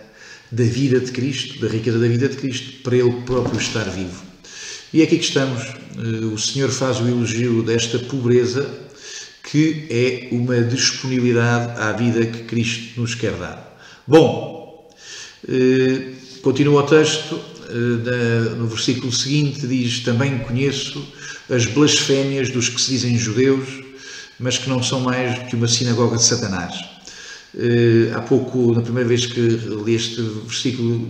da 0.50 0.64
vida 0.64 1.00
de 1.00 1.12
Cristo, 1.12 1.60
da 1.60 1.68
riqueza 1.68 1.98
da 1.98 2.06
vida 2.06 2.28
de 2.28 2.36
Cristo, 2.36 2.82
para 2.82 2.96
ele 2.96 3.22
próprio 3.22 3.58
estar 3.60 3.84
vivo. 3.84 4.25
E 4.92 5.00
é 5.00 5.04
aqui 5.04 5.18
que 5.18 5.24
estamos. 5.24 5.62
O 6.32 6.38
Senhor 6.38 6.70
faz 6.70 7.00
o 7.00 7.08
elogio 7.08 7.62
desta 7.62 7.98
pobreza 7.98 8.86
que 9.42 9.86
é 9.90 10.28
uma 10.34 10.60
disponibilidade 10.60 11.80
à 11.80 11.92
vida 11.92 12.26
que 12.26 12.44
Cristo 12.44 13.00
nos 13.00 13.14
quer 13.14 13.32
dar. 13.32 13.78
Bom, 14.06 14.88
continua 16.42 16.82
o 16.82 16.86
texto, 16.86 17.40
no 18.58 18.66
versículo 18.68 19.12
seguinte 19.12 19.66
diz: 19.66 20.00
Também 20.00 20.38
conheço 20.40 21.04
as 21.50 21.66
blasfémias 21.66 22.50
dos 22.50 22.68
que 22.68 22.80
se 22.80 22.90
dizem 22.90 23.18
judeus, 23.18 23.68
mas 24.38 24.58
que 24.58 24.68
não 24.68 24.82
são 24.82 25.00
mais 25.00 25.48
que 25.48 25.56
uma 25.56 25.68
sinagoga 25.68 26.16
de 26.16 26.24
Satanás. 26.24 26.74
há 28.14 28.20
pouco, 28.20 28.72
na 28.72 28.82
primeira 28.82 29.08
vez 29.08 29.26
que 29.26 29.40
li 29.40 29.94
este 29.94 30.20
versículo, 30.20 31.08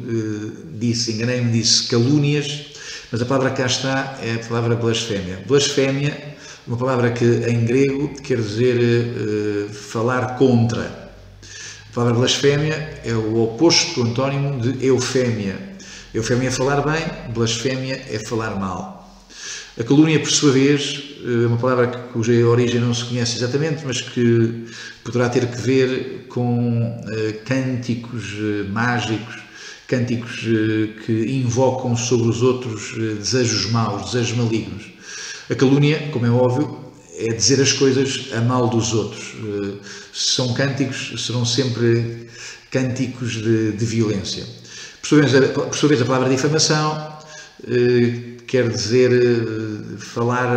disse, 0.78 1.12
enganei-me, 1.12 1.52
disse 1.52 1.84
calúnias, 1.84 2.75
mas 3.16 3.22
a 3.22 3.24
palavra 3.24 3.50
que 3.50 3.56
cá 3.56 3.66
está 3.66 4.18
é 4.22 4.34
a 4.34 4.46
palavra 4.46 4.74
blasfémia. 4.74 5.42
Blasfémia 5.46 6.36
uma 6.66 6.76
palavra 6.76 7.12
que 7.12 7.24
em 7.24 7.64
grego 7.64 8.10
quer 8.22 8.36
dizer 8.36 8.76
uh, 8.76 9.72
falar 9.72 10.36
contra. 10.36 10.82
A 10.82 11.94
palavra 11.94 12.18
blasfémia 12.18 13.00
é 13.02 13.14
o 13.14 13.42
oposto 13.42 13.94
do 13.94 14.10
antónimo 14.10 14.60
de 14.60 14.84
eufémia. 14.84 15.56
Eufémia 16.12 16.48
é 16.48 16.50
falar 16.50 16.82
bem, 16.82 17.32
blasfémia 17.32 18.02
é 18.10 18.18
falar 18.18 18.60
mal. 18.60 19.24
A 19.80 19.82
calúnia, 19.82 20.20
por 20.20 20.30
sua 20.30 20.52
vez, 20.52 21.02
eh, 21.24 21.44
é 21.44 21.46
uma 21.46 21.56
palavra 21.56 21.86
cuja 22.12 22.34
origem 22.46 22.82
não 22.82 22.92
se 22.92 23.06
conhece 23.06 23.36
exatamente, 23.36 23.82
mas 23.86 24.02
que 24.02 24.66
poderá 25.02 25.30
ter 25.30 25.46
que 25.46 25.58
ver 25.58 26.26
com 26.28 27.00
uh, 27.00 27.44
cânticos 27.46 28.34
uh, 28.34 28.68
mágicos, 28.70 29.45
cânticos 29.86 30.40
que 31.04 31.38
invocam 31.38 31.96
sobre 31.96 32.28
os 32.28 32.42
outros 32.42 32.92
desejos 33.18 33.70
maus, 33.70 34.12
desejos 34.12 34.36
malignos. 34.36 34.96
A 35.48 35.54
calúnia, 35.54 36.10
como 36.12 36.26
é 36.26 36.30
óbvio, 36.30 36.86
é 37.18 37.32
dizer 37.32 37.60
as 37.60 37.72
coisas 37.72 38.28
a 38.32 38.40
mal 38.40 38.68
dos 38.68 38.92
outros. 38.92 39.34
Eh, 39.36 39.74
se 40.12 40.32
são 40.32 40.52
cânticos, 40.52 41.24
serão 41.24 41.44
sempre 41.44 42.28
cânticos 42.70 43.34
de, 43.34 43.72
de 43.72 43.84
violência. 43.84 44.44
Por 45.00 45.08
sua, 45.08 45.22
vez, 45.22 45.50
por 45.52 45.74
sua 45.74 45.88
vez, 45.88 46.02
a 46.02 46.04
palavra 46.04 46.28
difamação 46.28 47.16
eh, 47.66 48.36
quer 48.46 48.68
dizer 48.68 49.12
eh, 49.12 49.98
falar, 49.98 50.48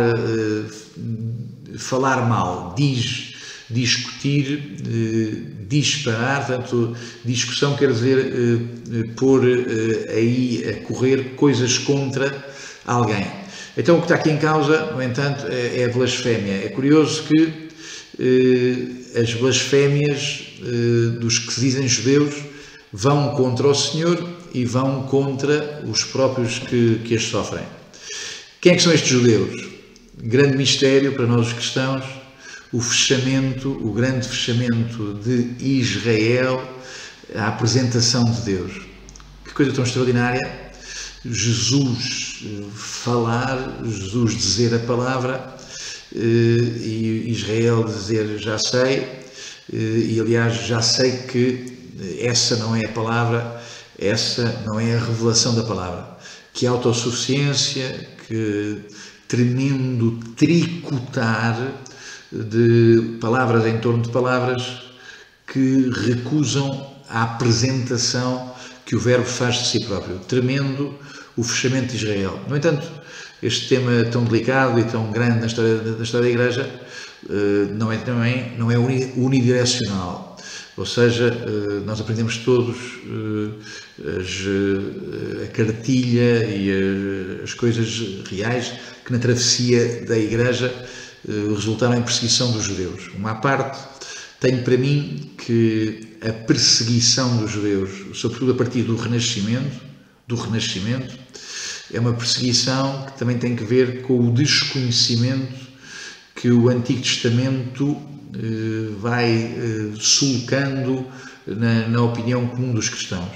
falar 1.78 2.28
mal, 2.28 2.74
diz, 2.76 3.29
discutir, 3.70 4.76
disparar, 5.68 6.46
portanto, 6.46 6.96
discussão 7.24 7.76
quer 7.76 7.92
dizer 7.92 8.32
pôr 9.16 9.42
aí 10.14 10.64
a 10.68 10.86
correr 10.86 11.34
coisas 11.36 11.78
contra 11.78 12.44
alguém. 12.84 13.26
Então, 13.76 13.96
o 13.96 13.98
que 13.98 14.06
está 14.06 14.16
aqui 14.16 14.30
em 14.30 14.36
causa, 14.36 14.92
no 14.92 15.02
entanto, 15.02 15.46
é, 15.48 15.82
é 15.82 15.84
a 15.84 15.88
blasfémia. 15.88 16.64
É 16.64 16.68
curioso 16.68 17.22
que 17.22 17.70
eh, 18.18 19.20
as 19.20 19.32
blasfémias 19.32 20.58
eh, 20.60 21.18
dos 21.18 21.38
que 21.38 21.52
se 21.54 21.60
dizem 21.60 21.88
judeus 21.88 22.34
vão 22.92 23.30
contra 23.34 23.66
o 23.66 23.74
Senhor 23.74 24.28
e 24.52 24.66
vão 24.66 25.04
contra 25.04 25.82
os 25.86 26.04
próprios 26.04 26.58
que, 26.58 27.00
que 27.04 27.14
as 27.14 27.22
sofrem. 27.22 27.64
Quem 28.60 28.72
é 28.72 28.76
que 28.76 28.82
são 28.82 28.92
estes 28.92 29.08
judeus? 29.08 29.68
Grande 30.22 30.56
mistério 30.56 31.12
para 31.12 31.26
nós 31.26 31.46
os 31.46 31.52
cristãos, 31.54 32.04
o 32.72 32.80
fechamento, 32.80 33.70
o 33.70 33.92
grande 33.92 34.28
fechamento 34.28 35.14
de 35.14 35.56
Israel 35.64 36.62
à 37.34 37.48
apresentação 37.48 38.24
de 38.24 38.40
Deus. 38.42 38.72
Que 39.44 39.52
coisa 39.52 39.72
tão 39.72 39.84
extraordinária! 39.84 40.70
Jesus 41.24 42.44
eh, 42.44 42.64
falar, 42.74 43.80
Jesus 43.84 44.36
dizer 44.36 44.74
a 44.74 44.78
palavra 44.78 45.54
eh, 46.14 46.18
e 46.18 47.30
Israel 47.30 47.84
dizer 47.84 48.38
já 48.38 48.58
sei, 48.58 49.00
eh, 49.72 49.76
e 49.76 50.20
aliás 50.20 50.66
já 50.66 50.80
sei 50.80 51.12
que 51.28 51.78
essa 52.20 52.56
não 52.56 52.74
é 52.74 52.86
a 52.86 52.92
palavra, 52.92 53.60
essa 53.98 54.62
não 54.64 54.80
é 54.80 54.96
a 54.96 55.00
revelação 55.00 55.54
da 55.54 55.64
palavra. 55.64 56.08
Que 56.54 56.66
autossuficiência, 56.66 58.08
que 58.26 58.78
tremendo 59.28 60.18
tricotar 60.36 61.58
de 62.32 63.18
palavras 63.20 63.66
em 63.66 63.78
torno 63.78 64.02
de 64.02 64.10
palavras 64.10 64.82
que 65.46 65.90
recusam 66.06 66.94
a 67.08 67.24
apresentação 67.24 68.54
que 68.86 68.94
o 68.94 69.00
Verbo 69.00 69.26
faz 69.26 69.56
de 69.56 69.66
si 69.66 69.84
próprio. 69.84 70.18
Tremendo 70.20 70.94
o 71.36 71.42
fechamento 71.42 71.88
de 71.88 71.96
Israel. 71.96 72.38
No 72.48 72.56
entanto, 72.56 72.86
este 73.42 73.68
tema 73.68 74.04
tão 74.10 74.24
delicado 74.24 74.78
e 74.78 74.84
tão 74.84 75.10
grande 75.10 75.40
na 75.40 75.46
história 75.46 75.76
da, 75.76 76.02
história 76.02 76.26
da 76.26 76.32
Igreja 76.32 76.70
eh, 77.28 77.68
não 77.72 77.90
é 77.90 77.96
também 77.98 78.52
não 78.58 78.70
é 78.70 78.78
unidirecional. 78.78 80.36
Ou 80.76 80.86
seja, 80.86 81.26
eh, 81.26 81.80
nós 81.84 82.00
aprendemos 82.00 82.38
todos 82.38 82.76
eh, 83.06 84.24
a 85.44 85.46
cartilha 85.48 86.44
e 86.44 87.40
as 87.42 87.54
coisas 87.54 88.22
reais 88.30 88.72
que 89.04 89.12
na 89.12 89.18
travessia 89.18 90.04
da 90.06 90.16
Igreja 90.16 90.72
resultaram 91.26 91.96
em 91.96 92.02
perseguição 92.02 92.52
dos 92.52 92.64
judeus. 92.64 93.10
Uma 93.14 93.34
parte 93.34 93.78
tenho 94.40 94.62
para 94.62 94.76
mim 94.78 95.30
que 95.36 96.16
a 96.22 96.32
perseguição 96.32 97.36
dos 97.36 97.50
judeus, 97.50 98.18
sobretudo 98.18 98.52
a 98.52 98.54
partir 98.54 98.82
do 98.82 98.96
Renascimento, 98.96 99.80
do 100.26 100.34
Renascimento, 100.34 101.14
é 101.92 102.00
uma 102.00 102.14
perseguição 102.14 103.04
que 103.06 103.18
também 103.18 103.36
tem 103.36 103.54
que 103.54 103.64
ver 103.64 104.02
com 104.02 104.28
o 104.28 104.32
desconhecimento 104.32 105.68
que 106.34 106.50
o 106.50 106.70
Antigo 106.70 107.02
Testamento 107.02 108.00
eh, 108.34 108.94
vai 108.98 109.30
eh, 109.30 109.92
sulcando 109.98 111.06
na, 111.46 111.88
na, 111.88 112.00
opinião 112.00 112.46
comum 112.46 112.72
dos 112.72 112.88
cristãos. 112.88 113.28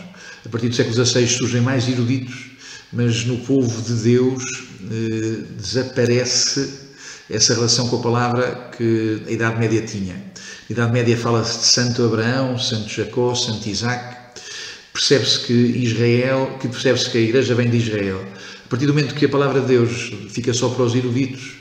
A 0.47 0.49
partir 0.49 0.71
do 0.71 0.75
século 0.75 1.05
XVI 1.05 1.27
surgem 1.27 1.61
mais 1.61 1.87
eruditos, 1.87 2.53
mas 2.93 3.25
no 3.27 3.39
povo 3.39 3.83
de 3.83 3.93
Deus 4.05 4.43
eh, 4.91 5.43
desaparece 5.59 6.84
essa 7.35 7.55
relação 7.55 7.89
com 7.89 7.97
a 7.97 8.03
palavra 8.03 8.71
que 8.77 9.23
a 9.27 9.31
Idade 9.31 9.59
Média 9.59 9.83
tinha. 9.83 10.15
A 10.15 10.73
Idade 10.73 10.93
Média 10.93 11.17
fala-se 11.17 11.59
de 11.59 11.65
Santo 11.65 12.05
Abraão, 12.05 12.59
Santo 12.59 12.89
Jacó, 12.89 13.35
Santo 13.35 13.69
Isaac, 13.69 14.17
percebe-se 14.93 15.41
que 15.41 15.53
Israel, 15.53 16.57
que 16.61 16.69
percebe-se 16.69 17.11
que 17.11 17.19
a 17.19 17.21
Igreja 17.21 17.55
vem 17.55 17.69
de 17.69 17.79
Israel. 17.79 18.25
A 18.65 18.69
partir 18.69 18.87
do 18.87 18.95
momento 18.95 19.15
que 19.15 19.25
a 19.25 19.29
palavra 19.29 19.61
de 19.61 19.67
Deus 19.67 20.13
fica 20.31 20.55
só 20.55 20.69
para 20.69 20.85
os 20.85 20.95
eruditos, 20.95 21.57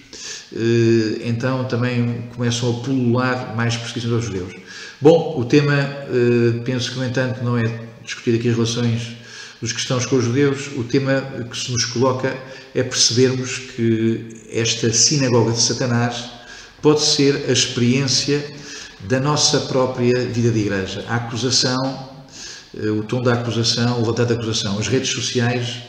eh, 0.55 1.21
então 1.25 1.65
também 1.65 2.29
começam 2.35 2.69
a 2.69 2.83
pulular 2.83 3.55
mais 3.55 3.75
perseguições 3.75 4.13
aos 4.13 4.25
judeus. 4.25 4.53
Bom, 5.01 5.35
o 5.39 5.45
tema, 5.45 5.73
eh, 5.73 6.61
penso 6.63 6.91
que 6.91 6.99
no 6.99 7.05
entanto 7.05 7.43
não 7.43 7.57
é 7.57 7.63
discutir 8.03 8.35
aqui 8.35 8.49
as 8.49 8.55
relações 8.55 9.22
dos 9.63 9.71
cristãos 9.71 10.05
com 10.05 10.17
os 10.17 10.25
judeus, 10.25 10.67
o 10.75 10.83
tema 10.83 11.21
que 11.49 11.57
se 11.57 11.71
nos 11.71 11.85
coloca 11.85 12.37
é 12.75 12.83
percebermos 12.83 13.59
que 13.59 14.43
esta 14.51 14.91
sinagoga 14.91 15.53
de 15.53 15.61
Satanás 15.61 16.31
pode 16.81 17.01
ser 17.01 17.45
a 17.47 17.53
experiência 17.53 18.43
da 19.07 19.21
nossa 19.21 19.61
própria 19.61 20.25
vida 20.25 20.51
de 20.51 20.59
igreja. 20.59 21.05
A 21.07 21.15
acusação 21.15 22.11
eh, 22.77 22.89
o 22.89 23.03
tom 23.03 23.21
da 23.21 23.35
acusação, 23.35 23.99
o 23.99 23.99
levantar 24.01 24.25
da 24.25 24.33
acusação. 24.33 24.77
As 24.77 24.89
redes 24.89 25.11
sociais, 25.11 25.83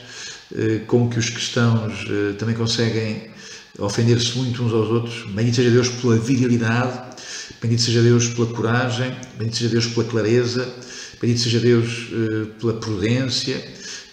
eh, 0.56 0.82
com 0.86 1.10
que 1.10 1.18
os 1.18 1.28
cristãos 1.28 2.06
eh, 2.08 2.34
também 2.38 2.54
conseguem 2.54 3.28
ofender-se 3.76 4.38
muito 4.38 4.62
uns 4.62 4.72
aos 4.72 4.88
outros. 4.88 5.28
Bendito 5.32 5.56
seja 5.56 5.70
Deus 5.70 5.88
pela 5.88 6.16
virilidade, 6.16 6.96
bendito 7.60 7.82
seja 7.82 8.02
Deus 8.02 8.28
pela 8.28 8.46
coragem, 8.46 9.16
bendito 9.36 9.56
seja 9.56 9.70
Deus 9.70 9.86
pela 9.86 10.06
clareza, 10.06 10.72
bendito 11.20 11.40
seja 11.40 11.60
Deus 11.60 12.08
pela 12.60 12.74
prudência, 12.74 13.62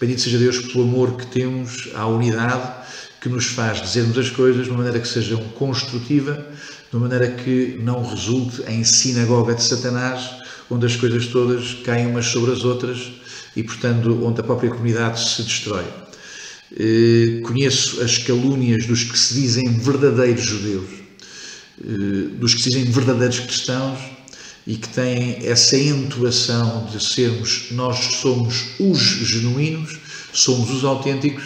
bendito 0.00 0.20
seja 0.20 0.38
Deus 0.38 0.58
pelo 0.58 0.84
amor 0.84 1.16
que 1.16 1.26
temos 1.26 1.88
à 1.94 2.06
unidade 2.06 2.82
que 3.22 3.28
nos 3.28 3.46
faz 3.46 3.80
dizermos 3.80 4.18
as 4.18 4.30
coisas 4.30 4.64
de 4.64 4.70
uma 4.70 4.78
maneira 4.78 4.98
que 4.98 5.06
seja 5.06 5.36
construtiva, 5.54 6.44
de 6.90 6.96
uma 6.96 7.08
maneira 7.08 7.32
que 7.32 7.78
não 7.80 8.04
resulte 8.04 8.62
em 8.68 8.82
sinagoga 8.82 9.54
de 9.54 9.62
Satanás, 9.62 10.28
onde 10.68 10.86
as 10.86 10.96
coisas 10.96 11.28
todas 11.28 11.74
caem 11.84 12.06
umas 12.08 12.26
sobre 12.26 12.50
as 12.50 12.64
outras 12.64 13.12
e, 13.54 13.62
portanto, 13.62 14.24
onde 14.24 14.40
a 14.40 14.42
própria 14.42 14.70
comunidade 14.70 15.20
se 15.20 15.42
destrói. 15.42 15.84
Eh, 16.76 17.40
conheço 17.44 18.02
as 18.02 18.18
calúnias 18.18 18.86
dos 18.86 19.04
que 19.04 19.16
se 19.16 19.34
dizem 19.34 19.78
verdadeiros 19.78 20.42
judeus, 20.42 20.88
eh, 21.80 22.28
dos 22.38 22.54
que 22.54 22.62
se 22.62 22.70
dizem 22.70 22.90
verdadeiros 22.90 23.40
cristãos 23.40 23.98
e 24.66 24.76
que 24.76 24.88
têm 24.88 25.46
essa 25.46 25.76
entoação 25.76 26.86
de 26.86 27.02
sermos, 27.02 27.68
nós 27.72 27.98
somos 28.20 28.74
os 28.78 28.98
genuínos, 28.98 29.98
somos 30.32 30.70
os 30.70 30.84
autênticos 30.84 31.44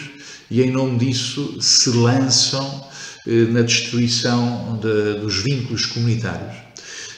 e 0.49 0.61
em 0.61 0.71
nome 0.71 0.97
disso 0.99 1.61
se 1.61 1.89
lançam 1.89 2.87
eh, 3.27 3.45
na 3.49 3.61
destruição 3.61 4.79
de, 4.81 5.19
dos 5.19 5.43
vínculos 5.43 5.85
comunitários. 5.85 6.55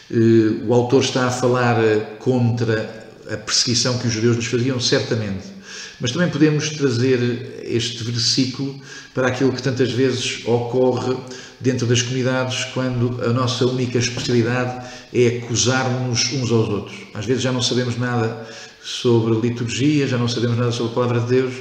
Eh, 0.09 0.65
o 0.65 0.73
autor 0.73 1.03
está 1.03 1.27
a 1.27 1.31
falar 1.31 1.83
eh, 1.83 1.99
contra 2.19 3.07
a 3.29 3.37
perseguição 3.37 3.97
que 3.99 4.07
os 4.07 4.13
judeus 4.13 4.37
lhes 4.37 4.47
faziam, 4.47 4.79
certamente, 4.79 5.59
Mas 5.99 6.11
também 6.11 6.29
podemos 6.29 6.69
trazer 6.69 7.61
este 7.65 8.03
versículo 8.05 8.79
para 9.13 9.27
aquilo 9.27 9.51
que 9.51 9.61
tantas 9.61 9.91
vezes 9.91 10.41
ocorre 10.45 11.15
dentro 11.59 11.85
das 11.85 12.01
comunidades 12.01 12.65
quando 12.73 13.19
a 13.23 13.33
nossa 13.33 13.65
única 13.65 13.97
especialidade 13.97 14.87
é 15.13 15.39
acusar-nos 15.43 16.31
uns 16.33 16.51
aos 16.51 16.69
outros. 16.69 16.97
Às 17.13 17.25
vezes 17.25 17.43
já 17.43 17.51
não 17.51 17.61
sabemos 17.61 17.97
nada 17.97 18.47
sobre 18.81 19.35
liturgia, 19.39 20.07
já 20.07 20.17
não 20.17 20.27
sabemos 20.27 20.57
nada 20.57 20.71
sobre 20.71 20.91
a 20.91 20.95
palavra 20.95 21.19
de 21.21 21.27
Deus, 21.27 21.53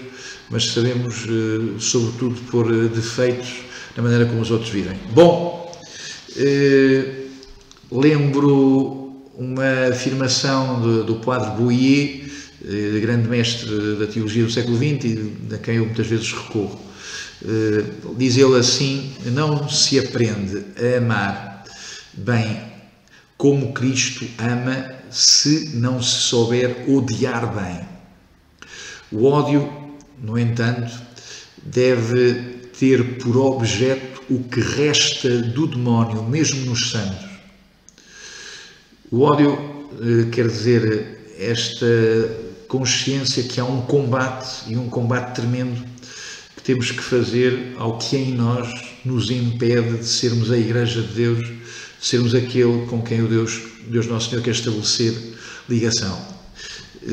mas 0.50 0.66
sabemos, 0.66 1.26
eh, 1.28 1.78
sobretudo, 1.78 2.40
por 2.50 2.72
eh, 2.72 2.88
defeitos 2.88 3.48
na 3.96 4.02
maneira 4.02 4.26
como 4.26 4.40
os 4.40 4.50
outros 4.50 4.70
vivem. 4.70 4.96
Bom, 5.12 5.76
eh, 6.36 7.24
lembro 7.90 9.12
uma 9.36 9.88
afirmação 9.90 10.80
do, 11.04 11.16
padre 11.16 11.50
Bouillet, 11.50 12.28
grande 13.00 13.28
mestre 13.28 13.96
da 13.96 14.06
teologia 14.06 14.44
do 14.44 14.50
século 14.50 14.76
XX 14.76 15.30
da 15.48 15.58
quem 15.58 15.76
eu 15.76 15.86
muitas 15.86 16.06
vezes 16.08 16.32
recorro. 16.32 16.87
Diz 18.16 18.36
ele 18.36 18.56
assim: 18.56 19.12
não 19.26 19.68
se 19.68 19.98
aprende 19.98 20.64
a 20.76 20.98
amar 20.98 21.64
bem 22.14 22.68
como 23.36 23.72
Cristo 23.72 24.26
ama 24.38 24.98
se 25.10 25.76
não 25.76 26.02
se 26.02 26.22
souber 26.22 26.84
odiar 26.88 27.54
bem. 27.54 27.88
O 29.10 29.24
ódio, 29.26 29.72
no 30.20 30.36
entanto, 30.36 30.92
deve 31.62 32.58
ter 32.78 33.18
por 33.18 33.36
objeto 33.36 34.22
o 34.28 34.42
que 34.42 34.60
resta 34.60 35.40
do 35.40 35.66
demónio, 35.66 36.22
mesmo 36.24 36.66
nos 36.66 36.90
santos. 36.90 37.28
O 39.10 39.22
ódio 39.22 39.56
eh, 40.00 40.28
quer 40.30 40.48
dizer 40.48 41.34
esta 41.38 41.86
consciência 42.66 43.44
que 43.44 43.58
há 43.58 43.64
um 43.64 43.80
combate 43.82 44.70
e 44.70 44.76
um 44.76 44.90
combate 44.90 45.36
tremendo 45.36 45.82
temos 46.68 46.90
que 46.90 47.02
fazer 47.02 47.72
ao 47.78 47.96
que 47.96 48.14
em 48.14 48.34
nós 48.34 48.68
nos 49.02 49.30
impede 49.30 49.96
de 49.96 50.04
sermos 50.04 50.50
a 50.50 50.58
Igreja 50.58 51.00
de 51.00 51.14
Deus, 51.14 51.48
de 51.48 51.56
sermos 51.98 52.34
aquele 52.34 52.84
com 52.84 53.00
quem 53.00 53.22
o 53.22 53.26
Deus, 53.26 53.58
Deus 53.86 54.06
Nosso 54.06 54.28
Senhor 54.28 54.42
quer 54.42 54.50
estabelecer 54.50 55.14
ligação. 55.66 56.14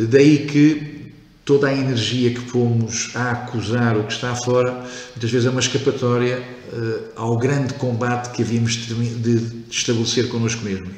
Daí 0.09 0.39
que 0.39 1.13
toda 1.45 1.69
a 1.69 1.73
energia 1.73 2.31
que 2.31 2.41
pomos 2.51 3.11
a 3.15 3.31
acusar 3.31 3.97
o 3.97 4.03
que 4.03 4.11
está 4.11 4.35
fora, 4.35 4.73
muitas 5.11 5.31
vezes 5.31 5.47
é 5.47 5.49
uma 5.49 5.61
escapatória 5.61 6.43
uh, 6.73 6.99
ao 7.15 7.37
grande 7.37 7.75
combate 7.75 8.35
que 8.35 8.41
havíamos 8.41 8.73
de, 8.73 8.93
de 8.93 9.55
estabelecer 9.69 10.27
connosco 10.27 10.65
mesmos. 10.65 10.91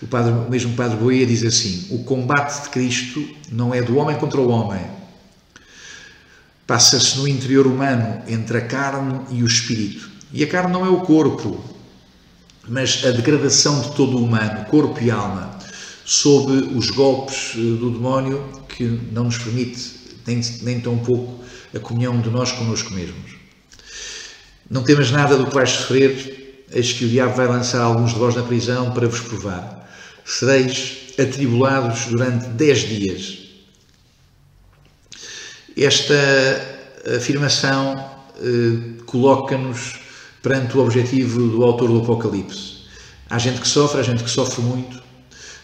O, 0.00 0.06
padre, 0.06 0.30
o 0.30 0.48
mesmo 0.48 0.76
Padre 0.76 0.96
Boia 0.96 1.26
diz 1.26 1.44
assim: 1.44 1.88
o 1.90 2.04
combate 2.04 2.62
de 2.62 2.68
Cristo 2.68 3.28
não 3.50 3.74
é 3.74 3.82
do 3.82 3.96
homem 3.96 4.16
contra 4.16 4.40
o 4.40 4.48
homem. 4.48 4.95
Passa-se 6.66 7.16
no 7.18 7.28
interior 7.28 7.66
humano, 7.66 8.22
entre 8.26 8.58
a 8.58 8.66
carne 8.66 9.20
e 9.30 9.42
o 9.42 9.46
espírito. 9.46 10.10
E 10.32 10.42
a 10.42 10.46
carne 10.46 10.72
não 10.72 10.84
é 10.84 10.88
o 10.88 11.00
corpo, 11.00 11.62
mas 12.68 13.04
a 13.04 13.10
degradação 13.10 13.80
de 13.80 13.92
todo 13.92 14.18
o 14.18 14.24
humano, 14.24 14.64
corpo 14.66 15.00
e 15.00 15.10
alma, 15.10 15.58
sob 16.04 16.52
os 16.76 16.90
golpes 16.90 17.52
eh, 17.54 17.58
do 17.58 17.90
demónio 17.90 18.44
que 18.68 18.84
não 19.12 19.24
nos 19.24 19.38
permite 19.38 19.96
nem, 20.26 20.40
nem 20.62 20.80
tão 20.80 20.98
pouco 20.98 21.44
a 21.74 21.78
comunhão 21.78 22.20
de 22.20 22.30
nós 22.30 22.52
connosco 22.52 22.92
mesmos. 22.92 23.36
Não 24.68 24.82
temas 24.82 25.10
nada 25.10 25.36
do 25.36 25.46
que 25.46 25.54
vais 25.54 25.70
sofrer, 25.70 26.64
eis 26.72 26.92
que 26.92 27.04
o 27.04 27.08
diabo 27.08 27.36
vai 27.36 27.46
lançar 27.46 27.80
alguns 27.80 28.12
de 28.12 28.18
vós 28.18 28.34
na 28.34 28.42
prisão 28.42 28.90
para 28.90 29.06
vos 29.06 29.20
provar 29.20 29.76
sereis 30.26 31.14
atribulados 31.18 32.06
durante 32.06 32.48
dez 32.48 32.80
dias. 32.80 33.45
Esta 35.76 36.14
afirmação 37.16 37.94
eh, 38.40 39.02
coloca-nos 39.04 40.00
perante 40.42 40.76
o 40.76 40.80
objetivo 40.80 41.48
do 41.48 41.62
autor 41.62 41.88
do 41.88 41.98
Apocalipse. 41.98 42.76
Há 43.28 43.38
gente 43.38 43.60
que 43.60 43.68
sofre, 43.68 44.00
há 44.00 44.02
gente 44.02 44.24
que 44.24 44.30
sofre 44.30 44.62
muito, 44.62 45.02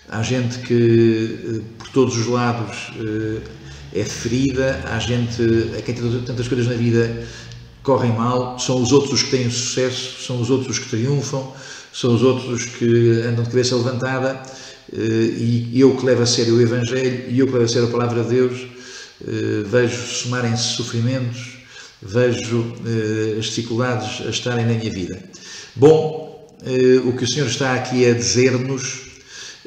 há 0.09 0.23
gente 0.23 0.59
que 0.59 1.39
eh, 1.45 1.61
por 1.79 1.89
todos 1.89 2.17
os 2.17 2.27
lados 2.27 2.93
eh, 3.01 4.01
é 4.01 4.05
ferida, 4.05 4.83
há 4.87 4.99
gente 4.99 5.43
a 5.79 5.83
quem 5.83 5.95
tantas 5.95 6.49
coisas 6.49 6.67
na 6.67 6.75
vida 6.75 7.25
correm 7.83 8.13
mal, 8.13 8.59
são 8.59 8.83
os 8.83 8.93
outros 8.93 9.15
os 9.15 9.23
que 9.23 9.31
têm 9.31 9.51
sucesso, 9.51 10.23
são 10.23 10.41
os 10.41 10.51
outros 10.51 10.77
os 10.77 10.79
que 10.79 10.91
triunfam, 10.91 11.53
são 11.93 12.15
os 12.15 12.23
outros 12.23 12.65
que 12.65 13.23
andam 13.27 13.45
de 13.45 13.51
cabeça 13.51 13.77
levantada 13.77 14.43
eh, 14.93 14.97
e 14.99 15.81
eu 15.81 15.97
que 15.97 16.05
levo 16.05 16.23
a 16.23 16.27
sério 16.27 16.57
o 16.57 16.61
Evangelho 16.61 17.31
e 17.31 17.39
eu 17.39 17.47
que 17.47 17.53
levo 17.53 17.65
a 17.65 17.69
sério 17.69 17.89
a 17.89 17.91
palavra 17.91 18.23
de 18.25 18.31
Deus, 18.31 18.67
vejo 19.67 19.97
somarem-se 19.97 20.77
sofrimentos, 20.77 21.59
vejo 22.03 22.75
eh, 22.87 23.39
as 23.39 23.47
dificuldades 23.47 24.27
a 24.27 24.31
estarem 24.31 24.67
na 24.67 24.73
minha 24.73 24.91
vida. 24.91 25.23
Bom, 25.75 26.33
o 27.05 27.13
que 27.15 27.25
o 27.25 27.29
Senhor 27.29 27.49
está 27.49 27.75
aqui 27.75 28.07
a 28.07 28.15
dizer-nos 28.15 29.01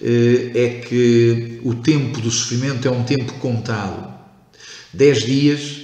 é 0.02 0.82
que 0.88 1.60
o 1.63 1.74
tempo 1.76 2.22
do 2.22 2.32
sofrimento 2.32 2.88
é 2.88 2.91
um 2.91 3.04
tempo 3.04 3.34
contado. 3.34 4.13
Dez 4.94 5.24
dias 5.24 5.82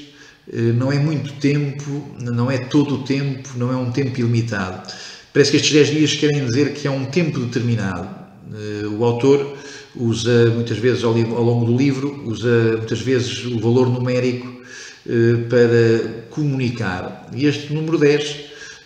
não 0.76 0.90
é 0.90 0.98
muito 0.98 1.34
tempo, 1.34 2.16
não 2.18 2.50
é 2.50 2.60
todo 2.60 2.96
o 2.96 3.04
tempo, 3.04 3.50
não 3.58 3.74
é 3.74 3.76
um 3.76 3.92
tempo 3.92 4.18
ilimitado. 4.20 4.90
Parece 5.34 5.52
que 5.52 5.58
estes 5.58 5.72
10 5.72 5.90
dias 5.90 6.14
querem 6.14 6.46
dizer 6.46 6.74
que 6.74 6.88
é 6.88 6.92
um 6.92 7.06
tempo 7.06 7.40
determinado. 7.40 8.10
Eh, 8.54 8.88
o 8.88 9.04
autor 9.06 9.58
usa 9.96 10.52
muitas 10.52 10.78
vezes 10.78 11.04
ao 11.04 11.14
longo 11.14 11.66
do 11.66 11.78
livro, 11.78 12.24
usa 12.26 12.78
muitas 12.78 13.00
vezes 13.02 13.46
o 13.46 13.60
valor 13.60 13.90
numérico 13.90 14.62
eh, 15.08 15.36
para 15.50 16.26
comunicar. 16.30 17.30
E 17.34 17.46
este 17.46 17.74
número 17.74 17.98
10 17.98 18.36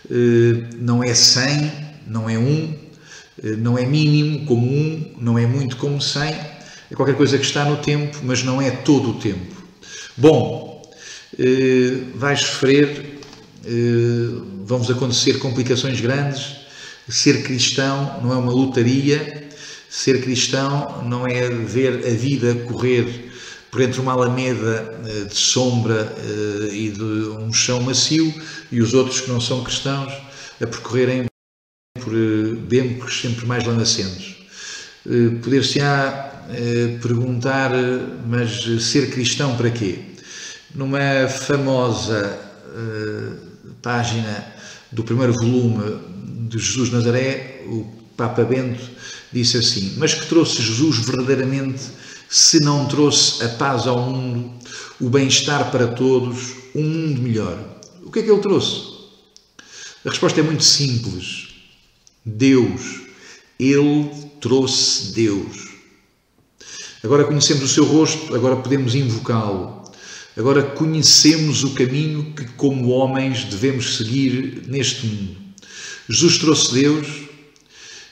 eh, 0.09 0.15
não 0.79 1.03
é 1.03 1.13
100, 1.13 1.71
não 2.07 2.29
é 2.29 2.37
1, 2.37 2.85
não 3.57 3.77
é 3.77 3.85
mínimo 3.85 4.45
como 4.45 4.65
1, 4.65 5.15
não 5.19 5.37
é 5.37 5.45
muito 5.45 5.77
como 5.77 6.01
100, 6.01 6.23
é 6.23 6.95
qualquer 6.95 7.15
coisa 7.15 7.37
que 7.37 7.45
está 7.45 7.65
no 7.65 7.77
tempo, 7.77 8.17
mas 8.23 8.43
não 8.43 8.61
é 8.61 8.71
todo 8.71 9.11
o 9.11 9.13
tempo. 9.15 9.55
Bom, 10.17 10.81
vais 12.15 12.39
sofrer 12.39 13.15
eh, 13.67 14.41
vamos 14.63 14.89
acontecer 14.91 15.39
complicações 15.39 15.99
grandes. 15.99 16.57
Ser 17.09 17.43
cristão 17.43 18.19
não 18.23 18.31
é 18.31 18.35
uma 18.35 18.51
lotaria, 18.51 19.44
ser 19.95 20.21
cristão 20.21 21.03
não 21.05 21.25
é 21.25 21.49
ver 21.49 22.05
a 22.05 22.09
vida 22.09 22.53
correr 22.65 23.31
por 23.71 23.81
entre 23.81 24.01
uma 24.01 24.11
alameda 24.11 24.93
eh, 25.05 25.23
de 25.23 25.35
sombra 25.35 26.13
eh, 26.17 26.69
e 26.73 26.89
de 26.89 27.01
um 27.01 27.53
chão 27.53 27.81
macio 27.81 28.33
e 28.69 28.81
os 28.81 28.93
outros 28.93 29.21
que 29.21 29.29
não 29.29 29.39
são 29.39 29.63
cristãos 29.63 30.11
a 30.61 30.67
percorrerem 30.67 31.25
por 32.01 32.13
becos 32.67 33.21
sempre 33.21 33.45
mais 33.45 33.65
lamacentos. 33.65 34.35
Poder-se-á 35.41 36.43
perguntar, 37.01 37.71
mas 38.27 38.63
ser 38.83 39.11
cristão 39.11 39.55
para 39.55 39.69
quê? 39.69 39.99
Numa 40.73 41.27
famosa 41.27 42.37
página 43.81 44.45
do 44.91 45.03
primeiro 45.03 45.33
volume 45.33 45.99
de 46.49 46.59
Jesus 46.59 46.91
Nazaré, 46.91 47.61
o 47.67 47.85
Papa 48.17 48.43
Bento 48.43 48.95
disse 49.35 49.57
assim: 49.57 49.95
Mas 49.97 50.13
que 50.13 50.25
trouxe 50.27 50.61
Jesus 50.61 50.99
verdadeiramente 50.99 51.81
se 52.29 52.59
não 52.61 52.85
trouxe 52.85 53.43
a 53.43 53.49
paz 53.49 53.85
ao 53.85 53.99
mundo, 53.99 54.51
o 54.99 55.09
bem-estar 55.09 55.69
para 55.71 55.87
todos, 55.87 56.53
um 56.73 56.83
mundo 56.83 57.21
melhor? 57.21 57.59
O 58.03 58.11
que 58.11 58.19
é 58.19 58.23
que 58.23 58.31
ele 58.31 58.41
trouxe? 58.41 58.95
A 60.05 60.09
resposta 60.09 60.39
é 60.39 60.43
muito 60.43 60.63
simples: 60.63 61.49
Deus. 62.25 63.01
Ele 63.59 64.09
trouxe 64.41 65.13
Deus. 65.13 65.69
Agora 67.03 67.23
conhecemos 67.23 67.63
o 67.63 67.73
seu 67.73 67.85
rosto, 67.85 68.35
agora 68.35 68.55
podemos 68.57 68.95
invocá-lo. 68.95 69.83
Agora 70.35 70.61
conhecemos 70.61 71.63
o 71.63 71.73
caminho 71.73 72.33
que, 72.35 72.43
como 72.57 72.89
homens, 72.89 73.45
devemos 73.45 73.95
seguir 73.95 74.63
neste 74.67 75.05
mundo. 75.05 75.37
Jesus 76.09 76.37
trouxe 76.37 76.73
Deus 76.73 77.24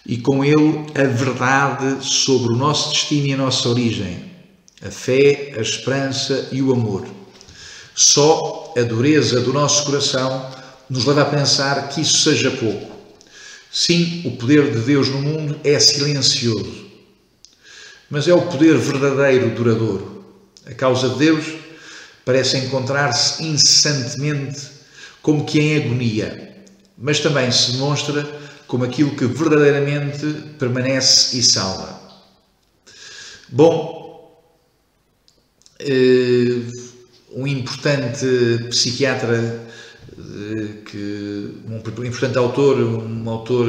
e 0.05 0.17
com 0.17 0.43
ele 0.43 0.85
a 0.95 1.03
verdade 1.03 2.05
sobre 2.05 2.53
o 2.53 2.57
nosso 2.57 2.89
destino 2.89 3.27
e 3.27 3.33
a 3.33 3.37
nossa 3.37 3.69
origem, 3.69 4.31
a 4.85 4.91
fé, 4.91 5.53
a 5.57 5.61
esperança 5.61 6.49
e 6.51 6.61
o 6.61 6.73
amor. 6.73 7.07
Só 7.95 8.73
a 8.77 8.81
dureza 8.81 9.39
do 9.39 9.53
nosso 9.53 9.85
coração 9.85 10.51
nos 10.89 11.05
leva 11.05 11.21
a 11.21 11.25
pensar 11.25 11.89
que 11.89 12.01
isso 12.01 12.23
seja 12.23 12.51
pouco. 12.51 12.91
Sim, 13.71 14.21
o 14.25 14.31
poder 14.31 14.71
de 14.71 14.79
Deus 14.79 15.09
no 15.09 15.21
mundo 15.21 15.59
é 15.63 15.79
silencioso, 15.79 16.85
mas 18.09 18.27
é 18.27 18.33
o 18.33 18.41
poder 18.41 18.77
verdadeiro, 18.77 19.49
duradouro. 19.51 20.23
A 20.65 20.73
causa 20.73 21.09
de 21.09 21.17
Deus 21.17 21.45
parece 22.25 22.57
encontrar-se 22.57 23.43
incessantemente 23.43 24.61
como 25.21 25.45
que 25.45 25.59
em 25.59 25.77
agonia, 25.77 26.55
mas 26.97 27.19
também 27.19 27.51
se 27.51 27.71
demonstra 27.73 28.42
como 28.73 28.85
aquilo 28.85 29.11
que 29.11 29.27
verdadeiramente 29.27 30.25
permanece 30.57 31.37
e 31.37 31.43
salva. 31.43 31.95
Bom, 33.49 34.43
eh, 35.79 36.59
um 37.29 37.45
importante 37.45 38.25
psiquiatra, 38.71 39.61
que, 40.87 41.51
um 41.67 42.03
importante 42.03 42.35
autor, 42.39 42.79
um 42.79 43.29
autor 43.29 43.67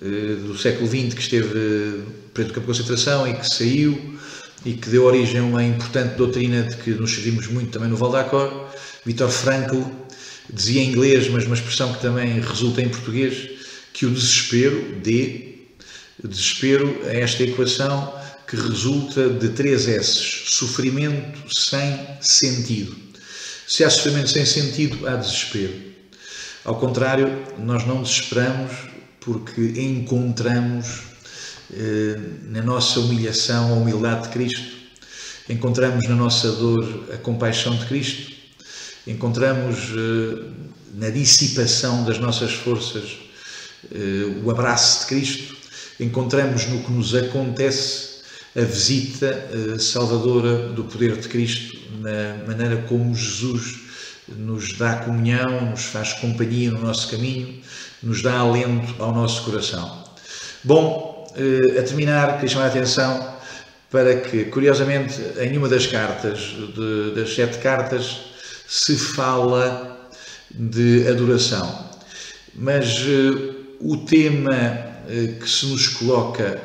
do 0.00 0.56
século 0.58 0.86
XX 0.86 1.12
que 1.12 1.20
esteve 1.20 2.04
preso 2.32 2.50
do 2.50 2.54
campo 2.54 2.72
de 2.72 2.78
concentração 2.78 3.26
e 3.26 3.34
que 3.34 3.52
saiu 3.52 4.16
e 4.64 4.74
que 4.74 4.90
deu 4.90 5.06
origem 5.06 5.40
a 5.40 5.42
uma 5.42 5.64
importante 5.64 6.14
doutrina 6.14 6.62
de 6.62 6.76
que 6.76 6.90
nos 6.90 7.12
servimos 7.12 7.48
muito 7.48 7.72
também 7.72 7.88
no 7.88 7.96
Valdacor. 7.96 8.68
Viktor 9.04 9.28
Frankl 9.28 9.82
dizia 10.52 10.82
em 10.82 10.90
inglês, 10.90 11.28
mas 11.28 11.46
uma 11.46 11.56
expressão 11.56 11.92
que 11.92 12.00
também 12.00 12.40
resulta 12.40 12.80
em 12.80 12.88
português, 12.88 13.53
que 13.94 14.04
o 14.04 14.10
desespero, 14.10 14.96
D, 15.02 15.54
o 16.22 16.26
desespero 16.26 17.00
é 17.04 17.20
esta 17.20 17.44
equação 17.44 18.12
que 18.46 18.56
resulta 18.56 19.30
de 19.30 19.50
três 19.50 19.88
S: 19.88 20.12
sofrimento 20.46 21.40
sem 21.54 22.06
sentido. 22.20 22.94
Se 23.66 23.84
há 23.84 23.88
sofrimento 23.88 24.30
sem 24.30 24.44
sentido, 24.44 25.06
há 25.06 25.14
desespero. 25.14 25.72
Ao 26.64 26.74
contrário, 26.74 27.46
nós 27.58 27.86
não 27.86 28.02
desesperamos 28.02 28.72
porque 29.20 29.60
encontramos 29.76 31.02
eh, 31.72 32.18
na 32.42 32.62
nossa 32.62 32.98
humilhação 32.98 33.72
a 33.72 33.76
humildade 33.76 34.24
de 34.24 34.28
Cristo, 34.30 34.74
encontramos 35.48 36.06
na 36.08 36.16
nossa 36.16 36.50
dor 36.52 37.10
a 37.12 37.16
compaixão 37.16 37.76
de 37.76 37.86
Cristo, 37.86 38.32
encontramos 39.06 39.76
eh, 39.90 40.48
na 40.94 41.10
dissipação 41.10 42.04
das 42.04 42.18
nossas 42.18 42.52
forças 42.52 43.24
o 44.42 44.50
abraço 44.50 45.00
de 45.00 45.06
Cristo, 45.06 45.56
encontramos 46.00 46.66
no 46.66 46.82
que 46.82 46.92
nos 46.92 47.14
acontece 47.14 48.14
a 48.56 48.62
visita 48.62 49.48
salvadora 49.78 50.68
do 50.68 50.84
poder 50.84 51.16
de 51.16 51.28
Cristo, 51.28 51.78
na 52.00 52.46
maneira 52.46 52.84
como 52.88 53.14
Jesus 53.14 53.84
nos 54.28 54.72
dá 54.74 54.96
comunhão, 54.96 55.70
nos 55.70 55.84
faz 55.84 56.12
companhia 56.14 56.70
no 56.70 56.80
nosso 56.80 57.10
caminho, 57.10 57.60
nos 58.02 58.22
dá 58.22 58.38
alento 58.38 58.94
ao 59.02 59.12
nosso 59.12 59.42
coração. 59.44 60.04
Bom, 60.62 61.14
eh, 61.36 61.78
a 61.78 61.82
terminar, 61.82 62.34
queria 62.34 62.48
chamar 62.48 62.64
a 62.64 62.68
atenção 62.68 63.34
para 63.90 64.16
que, 64.16 64.46
curiosamente, 64.46 65.20
em 65.38 65.56
uma 65.56 65.68
das 65.68 65.86
cartas, 65.86 66.38
de, 66.74 67.14
das 67.14 67.34
sete 67.34 67.58
cartas, 67.58 68.20
se 68.66 68.96
fala 68.96 70.08
de 70.50 71.06
adoração. 71.06 71.90
Mas 72.54 73.04
o 73.84 73.98
tema 73.98 74.52
uh, 75.06 75.40
que 75.40 75.48
se 75.48 75.66
nos 75.66 75.88
coloca 75.88 76.60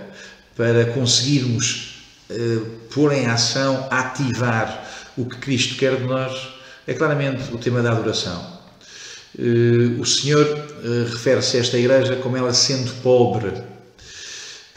para 0.56 0.86
conseguirmos 0.86 2.04
uh, 2.30 2.66
pôr 2.94 3.12
em 3.14 3.28
ação, 3.28 3.88
ativar 3.92 4.88
o 5.18 5.26
que 5.26 5.38
Cristo 5.38 5.76
quer 5.76 5.98
de 5.98 6.06
nós, 6.06 6.50
é 6.88 6.94
claramente 6.94 7.54
o 7.54 7.58
tema 7.58 7.82
da 7.82 7.92
adoração. 7.92 8.58
o 10.00 10.06
Senhor 10.06 10.48
refere-se 11.12 11.58
a 11.58 11.60
esta 11.60 11.78
igreja 11.78 12.16
como 12.16 12.36
ela 12.36 12.54
sendo 12.54 12.92
pobre 13.04 13.52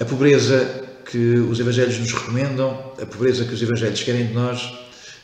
a 0.02 0.04
pobreza 0.04 0.82
que 1.08 1.36
os 1.36 1.60
Evangelhos 1.60 1.98
nos 1.98 2.12
recomendam, 2.12 2.92
a 3.00 3.06
pobreza 3.06 3.44
que 3.44 3.54
os 3.54 3.62
Evangelhos 3.62 4.02
querem 4.02 4.26
de 4.26 4.32
nós, 4.32 4.72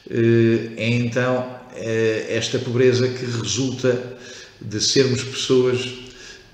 eh, 0.09 0.70
é 0.76 0.88
então 0.90 1.61
eh, 1.74 2.26
esta 2.28 2.61
pobreza 2.61 3.09
que 3.09 3.24
resulta 3.24 4.00
de 4.61 4.81
sermos 4.81 5.24
pessoas 5.24 5.81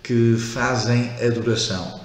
que 0.04 0.36
fazem 0.36 1.10
adoração. 1.26 2.00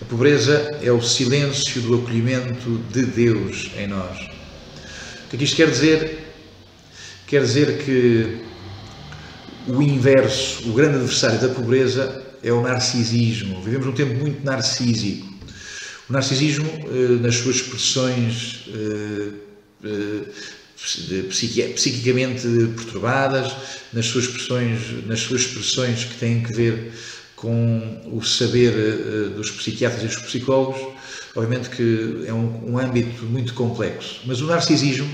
A 0.00 0.04
pobreza 0.04 0.78
é 0.82 0.92
o 0.92 1.00
silêncio 1.00 1.80
do 1.80 1.94
acolhimento 1.94 2.78
de 2.92 3.06
Deus 3.06 3.70
em 3.78 3.86
nós. 3.86 4.18
O 4.20 5.30
que 5.30 5.36
é 5.36 5.38
que 5.38 5.44
isto 5.44 5.56
quer 5.56 5.70
dizer? 5.70 6.18
Quer 7.26 7.40
dizer 7.40 7.82
que 7.82 8.42
o 9.66 9.80
inverso, 9.80 10.68
o 10.68 10.74
grande 10.74 10.96
adversário 10.96 11.40
da 11.40 11.48
pobreza 11.48 12.22
é 12.42 12.52
o 12.52 12.60
narcisismo. 12.60 13.62
Vivemos 13.62 13.86
um 13.86 13.92
tempo 13.92 14.14
muito 14.14 14.44
narcísico. 14.44 15.26
O 16.10 16.12
narcisismo, 16.12 16.68
eh, 16.68 17.22
nas 17.22 17.36
suas 17.36 17.56
expressões 17.56 18.66
eh, 18.68 19.30
eh, 19.84 21.72
psiquicamente 21.74 22.46
perturbadas, 22.76 23.52
nas 23.90 24.04
suas 24.04 24.24
expressões, 24.24 25.06
nas 25.06 25.20
suas 25.20 25.40
expressões 25.40 26.04
que 26.04 26.14
têm 26.16 26.42
que 26.42 26.52
ver 26.52 26.92
com 27.36 28.00
o 28.12 28.22
saber 28.22 28.72
dos 29.36 29.50
psiquiatras 29.50 30.02
e 30.02 30.06
dos 30.06 30.16
psicólogos, 30.16 30.80
obviamente 31.34 31.68
que 31.70 32.24
é 32.26 32.32
um, 32.32 32.72
um 32.72 32.78
âmbito 32.78 33.24
muito 33.24 33.54
complexo. 33.54 34.20
Mas 34.24 34.40
o 34.40 34.46
narcisismo 34.46 35.08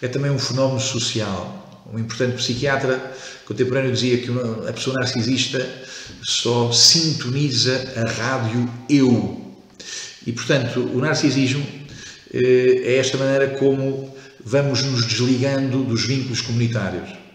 é 0.00 0.08
também 0.08 0.30
um 0.30 0.38
fenómeno 0.38 0.80
social. 0.80 1.84
Um 1.92 1.98
importante 1.98 2.36
psiquiatra 2.36 3.14
contemporâneo 3.44 3.92
dizia 3.92 4.18
que 4.18 4.30
uma, 4.30 4.68
a 4.68 4.72
pessoa 4.72 4.96
narcisista 4.98 5.64
só 6.22 6.72
sintoniza 6.72 7.94
a 7.96 8.10
rádio 8.10 8.68
eu, 8.88 9.46
e, 10.26 10.32
portanto, 10.32 10.80
o 10.80 10.98
narcisismo 10.98 11.64
eh, 12.34 12.82
é 12.84 12.96
esta 12.96 13.16
maneira 13.16 13.50
como 13.50 14.12
vamos 14.44 14.82
nos 14.82 15.06
desligando 15.06 15.84
dos 15.84 16.04
vínculos 16.04 16.40
comunitários. 16.40 17.25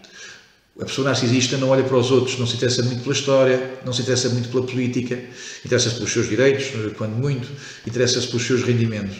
A 0.80 0.86
pessoa 0.86 1.08
narcisista 1.08 1.58
não 1.58 1.68
olha 1.68 1.84
para 1.84 1.96
os 1.96 2.10
outros, 2.10 2.38
não 2.38 2.46
se 2.46 2.56
interessa 2.56 2.82
muito 2.82 3.02
pela 3.02 3.14
história, 3.14 3.78
não 3.84 3.92
se 3.92 4.00
interessa 4.02 4.30
muito 4.30 4.48
pela 4.48 4.64
política, 4.64 5.18
interessa-se 5.64 5.96
pelos 5.96 6.12
seus 6.12 6.28
direitos, 6.28 6.68
quando 6.96 7.12
muito, 7.12 7.46
interessa-se 7.86 8.26
pelos 8.28 8.46
seus 8.46 8.62
rendimentos. 8.62 9.16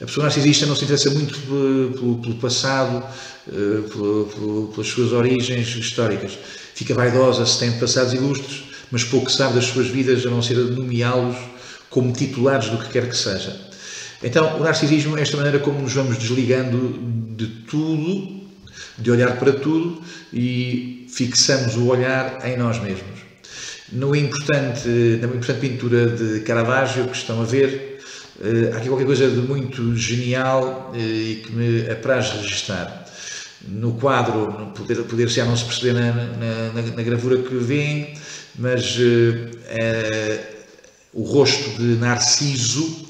A 0.00 0.06
pessoa 0.06 0.24
narcisista 0.24 0.66
não 0.66 0.74
se 0.74 0.84
interessa 0.84 1.10
muito 1.10 1.38
pelo, 1.40 2.18
pelo 2.18 2.34
passado, 2.36 3.06
eh, 3.48 3.88
pelo, 3.88 4.72
pelas 4.74 4.88
suas 4.88 5.12
origens 5.12 5.68
históricas. 5.76 6.38
Fica 6.74 6.94
vaidosa 6.94 7.46
se 7.46 7.58
tem 7.58 7.72
passados 7.78 8.12
ilustres, 8.14 8.64
mas 8.90 9.04
pouco 9.04 9.30
sabe 9.30 9.54
das 9.54 9.66
suas 9.66 9.86
vidas, 9.86 10.26
a 10.26 10.30
não 10.30 10.42
ser 10.42 10.56
nomeá-los 10.56 11.36
como 11.88 12.12
titulares 12.12 12.68
do 12.68 12.78
que 12.78 12.88
quer 12.88 13.08
que 13.08 13.16
seja. 13.16 13.54
Então, 14.22 14.58
o 14.58 14.64
narcisismo 14.64 15.16
é 15.18 15.22
esta 15.22 15.36
maneira 15.36 15.58
como 15.58 15.80
nos 15.80 15.92
vamos 15.92 16.18
desligando 16.18 16.98
de 17.36 17.46
tudo, 17.68 18.39
de 18.98 19.10
olhar 19.10 19.38
para 19.38 19.52
tudo 19.52 20.02
e 20.32 21.06
fixamos 21.10 21.76
o 21.76 21.86
olhar 21.86 22.46
em 22.46 22.56
nós 22.56 22.80
mesmos. 22.80 23.20
No 23.92 24.14
importante, 24.14 24.88
na 25.20 25.26
importante 25.26 25.60
pintura 25.60 26.06
de 26.06 26.40
Caravaggio 26.40 27.08
que 27.08 27.16
estão 27.16 27.42
a 27.42 27.44
ver, 27.44 28.00
eh, 28.40 28.70
há 28.72 28.76
aqui 28.76 28.88
qualquer 28.88 29.06
coisa 29.06 29.28
de 29.28 29.38
muito 29.38 29.96
genial 29.96 30.92
eh, 30.94 30.98
e 30.98 31.42
que 31.44 31.52
me 31.52 31.90
apraz 31.90 32.30
registar. 32.30 33.06
No 33.66 33.94
quadro, 33.94 34.72
poder, 34.76 35.02
poder 35.02 35.28
já 35.28 35.44
não 35.44 35.56
se 35.56 35.64
perceber 35.64 35.92
na, 35.92 36.12
na, 36.12 36.82
na, 36.96 37.02
gravura 37.02 37.42
que 37.42 37.54
vem, 37.56 38.14
mas 38.58 38.96
é, 39.66 40.40
o 41.12 41.22
rosto 41.24 41.76
de 41.76 41.96
Narciso 41.96 43.06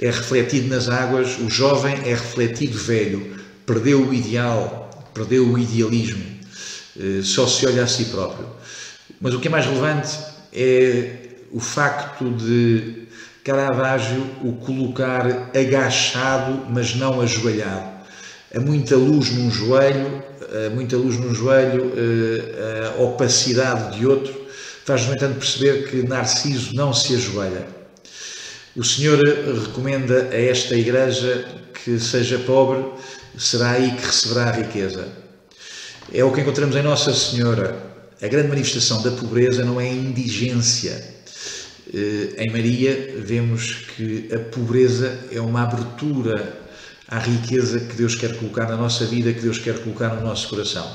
é 0.00 0.10
refletido 0.10 0.68
nas 0.68 0.88
águas, 0.88 1.38
o 1.38 1.48
jovem 1.48 1.94
é 2.04 2.10
refletido 2.10 2.76
velho, 2.76 3.36
perdeu 3.64 4.06
o 4.06 4.12
ideal, 4.12 4.85
perdeu 5.16 5.48
o 5.48 5.58
idealismo, 5.58 6.22
eh, 7.00 7.20
só 7.22 7.46
se 7.46 7.66
olha 7.66 7.84
a 7.84 7.86
si 7.86 8.04
próprio. 8.06 8.46
Mas 9.20 9.32
o 9.32 9.40
que 9.40 9.48
é 9.48 9.50
mais 9.50 9.64
relevante 9.64 10.18
é 10.52 11.16
o 11.50 11.60
facto 11.60 12.30
de 12.30 13.06
Caravaggio 13.42 14.26
o 14.42 14.52
colocar 14.54 15.50
agachado, 15.56 16.66
mas 16.68 16.94
não 16.94 17.20
ajoelhado. 17.20 17.96
Há 18.54 18.60
muita 18.60 18.96
luz 18.96 19.30
num 19.30 19.50
joelho, 19.50 20.22
muita 20.74 20.96
luz 20.96 21.18
num 21.18 21.34
joelho, 21.34 21.92
eh, 21.96 22.92
a 22.96 23.02
opacidade 23.02 23.98
de 23.98 24.06
outro, 24.06 24.34
faz, 24.84 25.06
no 25.06 25.14
entanto, 25.14 25.38
perceber 25.38 25.88
que 25.88 26.06
Narciso 26.06 26.74
não 26.74 26.92
se 26.92 27.14
ajoelha. 27.14 27.66
O 28.76 28.84
Senhor 28.84 29.18
recomenda 29.18 30.28
a 30.30 30.36
esta 30.36 30.74
igreja 30.74 31.46
que 31.72 31.98
seja 31.98 32.38
pobre, 32.40 32.84
será 33.36 33.72
aí 33.72 33.92
que 33.92 34.06
receberá 34.06 34.48
a 34.48 34.52
riqueza. 34.52 35.08
É 36.12 36.24
o 36.24 36.32
que 36.32 36.40
encontramos 36.40 36.76
em 36.76 36.82
Nossa 36.82 37.12
Senhora. 37.12 37.76
A 38.22 38.28
grande 38.28 38.48
manifestação 38.48 39.02
da 39.02 39.10
pobreza 39.10 39.64
não 39.64 39.80
é 39.80 39.88
a 39.88 39.92
indigência. 39.92 41.16
Eh, 41.92 42.44
em 42.44 42.52
Maria, 42.52 43.14
vemos 43.18 43.86
que 43.96 44.28
a 44.32 44.38
pobreza 44.38 45.18
é 45.30 45.40
uma 45.40 45.62
abertura 45.62 46.60
à 47.08 47.18
riqueza 47.18 47.80
que 47.80 47.94
Deus 47.96 48.14
quer 48.14 48.36
colocar 48.36 48.68
na 48.68 48.76
nossa 48.76 49.04
vida, 49.04 49.32
que 49.32 49.40
Deus 49.40 49.58
quer 49.58 49.78
colocar 49.80 50.14
no 50.14 50.22
nosso 50.22 50.48
coração. 50.48 50.88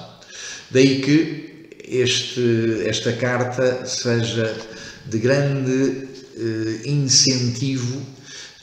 Daí 0.69 1.01
que 1.01 1.69
este, 1.87 2.83
esta 2.85 3.13
carta 3.13 3.85
seja 3.85 4.55
de 5.05 5.19
grande 5.19 6.07
eh, 6.37 6.81
incentivo 6.85 8.01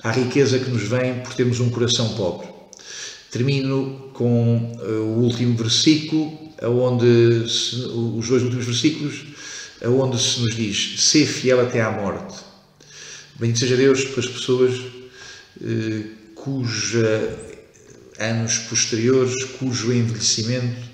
à 0.02 0.10
riqueza 0.10 0.58
que 0.58 0.70
nos 0.70 0.82
vem 0.82 1.20
por 1.20 1.34
termos 1.34 1.60
um 1.60 1.70
coração 1.70 2.14
pobre. 2.14 2.57
Termino 3.30 4.10
com 4.14 4.78
eh, 4.80 4.86
o 4.86 5.20
último 5.20 5.56
versículo, 5.56 6.48
onde 6.62 7.06
os 7.44 8.26
dois 8.28 8.42
últimos 8.42 8.64
versículos, 8.64 9.26
onde 9.84 10.20
se 10.20 10.40
nos 10.40 10.56
diz: 10.56 11.00
Ser 11.00 11.26
fiel 11.26 11.60
até 11.60 11.82
à 11.82 11.90
morte. 11.90 12.36
Bendito 13.38 13.60
seja 13.60 13.76
Deus 13.76 14.04
pelas 14.04 14.26
pessoas 14.26 14.80
eh, 15.62 16.04
cuja 16.34 17.38
anos 18.18 18.58
posteriores, 18.68 19.44
cujo 19.58 19.92
envelhecimento, 19.92 20.88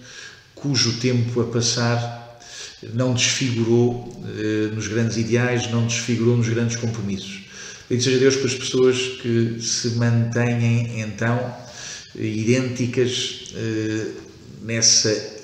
cujo 0.55 0.99
tempo 0.99 1.41
a 1.41 1.45
passar 1.45 2.39
não 2.93 3.15
desfigurou 3.15 4.23
eh, 4.37 4.75
nos 4.75 4.89
grandes 4.89 5.17
ideais, 5.17 5.71
não 5.71 5.87
desfigurou 5.87 6.37
nos 6.37 6.49
grandes 6.49 6.77
compromissos. 6.77 7.45
Bendito 7.89 8.05
seja 8.05 8.19
Deus 8.19 8.37
pelas 8.37 8.55
pessoas 8.55 8.99
que 9.23 9.59
se 9.61 9.91
mantêm 9.91 11.01
então 11.01 11.64
idênticas 12.17 13.53
eh, 13.55 14.07
nessa 14.63 15.35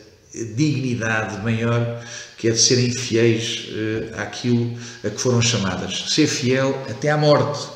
dignidade 0.55 1.43
maior 1.43 2.05
que 2.37 2.49
é 2.49 2.53
de 2.53 2.59
serem 2.59 2.91
fiéis 2.91 3.69
eh, 3.71 4.15
àquilo 4.17 4.79
a 5.05 5.11
que 5.11 5.21
foram 5.21 5.43
chamadas. 5.43 6.07
Ser 6.09 6.27
fiel 6.27 6.71
até 6.89 7.11
à 7.11 7.17
morte. 7.17 7.69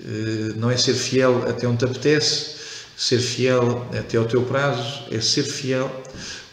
Eh, 0.00 0.54
não 0.56 0.70
é 0.70 0.76
ser 0.76 0.94
fiel 0.94 1.48
até 1.48 1.66
onde 1.66 1.78
te 1.78 1.84
apetece, 1.84 2.56
ser 2.96 3.20
fiel 3.20 3.86
até 3.96 4.16
ao 4.16 4.24
teu 4.24 4.42
prazo, 4.42 5.04
é 5.10 5.20
ser 5.20 5.44
fiel 5.44 5.90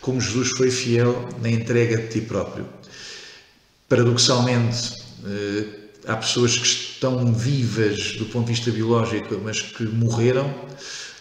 como 0.02 0.22
Jesus 0.22 0.50
foi 0.50 0.70
fiel 0.70 1.28
na 1.41 1.50
entrega 1.50 1.98
de 1.98 2.08
ti 2.10 2.22
próprio. 2.22 2.68
Paradoxalmente, 3.89 4.94
há 6.08 6.15
pessoas 6.15 6.58
que 6.58 6.65
estão 6.65 7.34
vivas 7.34 8.13
do 8.13 8.26
ponto 8.26 8.46
de 8.46 8.54
vista 8.54 8.72
biológico, 8.72 9.39
mas 9.44 9.62
que 9.62 9.84
morreram 9.84 10.54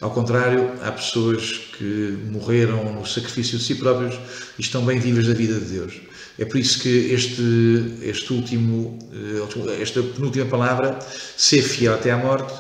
ao 0.05 0.11
contrário, 0.11 0.71
há 0.83 0.93
pessoas 0.93 1.53
que 1.79 2.19
morreram 2.31 2.93
no 2.93 3.07
sacrifício 3.07 3.57
de 3.57 3.65
si 3.65 3.77
próprios 3.77 4.15
e 4.59 4.61
estão 4.61 4.85
bem 4.85 4.99
vivas 4.99 5.27
da 5.27 5.33
vida 5.33 5.59
de 5.59 5.65
Deus. 5.65 5.95
É 6.39 6.45
por 6.45 6.59
isso 6.59 6.81
que 6.81 6.89
este, 7.11 7.95
este 8.03 8.33
último, 8.35 8.99
eh, 9.13 9.81
esta 9.81 10.03
penúltima 10.03 10.45
palavra, 10.45 10.99
ser 11.39 11.63
fiel 11.63 11.95
até 11.95 12.11
à 12.11 12.19
morte, 12.19 12.53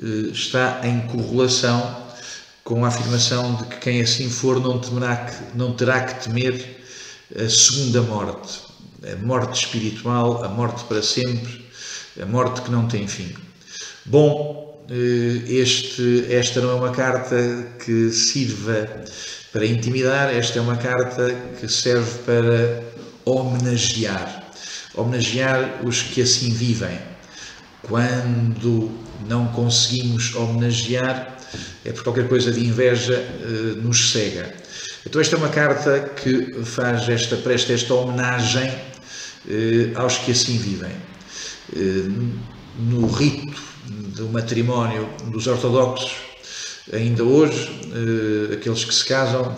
eh, 0.00 0.30
está 0.30 0.80
em 0.84 1.00
correlação 1.08 2.06
com 2.62 2.84
a 2.84 2.88
afirmação 2.88 3.56
de 3.56 3.64
que 3.64 3.76
quem 3.78 4.00
assim 4.00 4.30
for 4.30 4.60
não, 4.60 4.78
que, 4.78 4.90
não 5.56 5.72
terá 5.74 6.02
que 6.02 6.28
temer 6.28 6.80
a 7.34 7.48
segunda 7.48 8.02
morte, 8.02 8.60
a 9.06 9.16
morte 9.16 9.64
espiritual, 9.64 10.44
a 10.44 10.48
morte 10.48 10.84
para 10.84 11.02
sempre, 11.02 11.64
a 12.20 12.26
morte 12.26 12.62
que 12.62 12.70
não 12.70 12.88
tem 12.88 13.06
fim. 13.06 13.34
Bom, 14.04 14.84
eh, 14.90 15.42
este, 15.52 16.26
esta 16.30 16.60
não 16.60 16.70
é 16.70 16.74
uma 16.74 16.90
carta 16.90 17.36
que 17.84 18.10
sirva 18.10 18.88
para 19.52 19.66
intimidar, 19.66 20.34
esta 20.34 20.58
é 20.58 20.62
uma 20.62 20.76
carta 20.76 21.34
que 21.60 21.68
serve 21.68 22.18
para 22.24 22.82
homenagear. 23.24 24.44
Homenagear 24.94 25.80
os 25.84 26.02
que 26.02 26.22
assim 26.22 26.50
vivem. 26.50 26.98
Quando 27.82 28.90
não 29.28 29.46
conseguimos 29.48 30.34
homenagear, 30.34 31.36
é 31.84 31.92
por 31.92 32.02
qualquer 32.02 32.28
coisa 32.28 32.50
de 32.50 32.64
inveja 32.64 33.14
eh, 33.14 33.80
nos 33.80 34.10
cega. 34.10 34.52
Então, 35.06 35.20
esta 35.20 35.36
é 35.36 35.38
uma 35.38 35.48
carta 35.48 36.00
que 36.00 36.62
faz 36.64 37.08
esta, 37.08 37.36
presta 37.36 37.72
esta 37.72 37.94
homenagem 37.94 38.87
eh, 39.48 39.92
aos 39.94 40.18
que 40.18 40.32
assim 40.32 40.58
vivem. 40.58 40.92
No 42.78 43.06
rito 43.08 43.60
do 44.16 44.28
matrimónio 44.28 45.08
dos 45.30 45.46
ortodoxos, 45.46 46.12
ainda 46.92 47.24
hoje, 47.24 47.68
eh, 47.92 48.54
aqueles 48.54 48.84
que 48.84 48.94
se 48.94 49.04
casam 49.04 49.54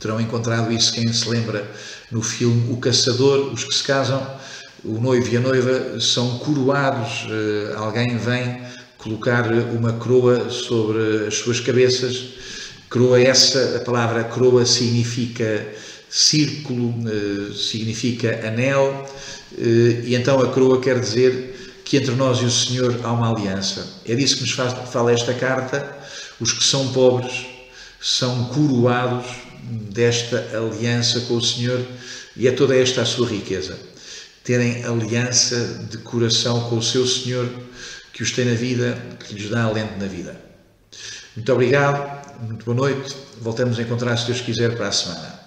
terão 0.00 0.20
encontrado 0.20 0.72
isso, 0.72 0.92
quem 0.92 1.12
se 1.12 1.28
lembra 1.28 1.68
no 2.10 2.22
filme 2.22 2.72
O 2.72 2.76
Caçador, 2.76 3.52
os 3.52 3.64
que 3.64 3.74
se 3.74 3.82
casam, 3.82 4.24
o 4.84 5.00
noivo 5.00 5.32
e 5.32 5.36
a 5.36 5.40
noiva 5.40 6.00
são 6.00 6.38
coroados, 6.38 7.26
eh, 7.30 7.74
alguém 7.76 8.16
vem 8.16 8.60
colocar 8.98 9.50
uma 9.52 9.92
coroa 9.94 10.50
sobre 10.50 11.26
as 11.26 11.34
suas 11.34 11.60
cabeças. 11.60 12.34
Coroa 12.88 13.20
essa, 13.20 13.78
a 13.78 13.80
palavra 13.80 14.24
coroa 14.24 14.66
significa 14.66 15.66
círculo, 16.14 16.94
eh, 17.08 17.54
significa 17.54 18.46
anel, 18.46 19.10
e 19.56 20.14
então 20.14 20.40
a 20.40 20.48
coroa 20.48 20.80
quer 20.80 21.00
dizer 21.00 21.52
que 21.84 21.96
entre 21.96 22.14
nós 22.14 22.38
e 22.38 22.44
o 22.44 22.50
Senhor 22.50 23.00
há 23.02 23.12
uma 23.12 23.30
aliança. 23.30 23.86
É 24.06 24.14
disso 24.14 24.36
que 24.36 24.42
nos 24.42 24.52
faz, 24.52 24.72
fala 24.90 25.12
esta 25.12 25.34
carta. 25.34 25.96
Os 26.40 26.52
que 26.52 26.64
são 26.64 26.92
pobres 26.92 27.46
são 28.00 28.46
coroados 28.46 29.26
desta 29.90 30.38
aliança 30.56 31.20
com 31.20 31.34
o 31.34 31.42
Senhor 31.42 31.84
e 32.36 32.48
é 32.48 32.52
toda 32.52 32.76
esta 32.76 33.02
a 33.02 33.04
sua 33.04 33.28
riqueza. 33.28 33.78
Terem 34.42 34.84
aliança 34.84 35.86
de 35.90 35.98
coração 35.98 36.68
com 36.68 36.78
o 36.78 36.82
seu 36.82 37.06
Senhor 37.06 37.48
que 38.12 38.22
os 38.22 38.32
tem 38.32 38.44
na 38.44 38.54
vida, 38.54 38.98
que 39.26 39.34
lhes 39.34 39.48
dá 39.48 39.64
alento 39.64 39.98
na 39.98 40.06
vida. 40.06 40.38
Muito 41.36 41.52
obrigado, 41.52 42.40
muito 42.46 42.64
boa 42.64 42.76
noite. 42.76 43.14
Voltamos 43.40 43.78
a 43.78 43.82
encontrar, 43.82 44.16
se 44.16 44.26
Deus 44.26 44.40
quiser, 44.40 44.76
para 44.76 44.88
a 44.88 44.92
semana. 44.92 45.41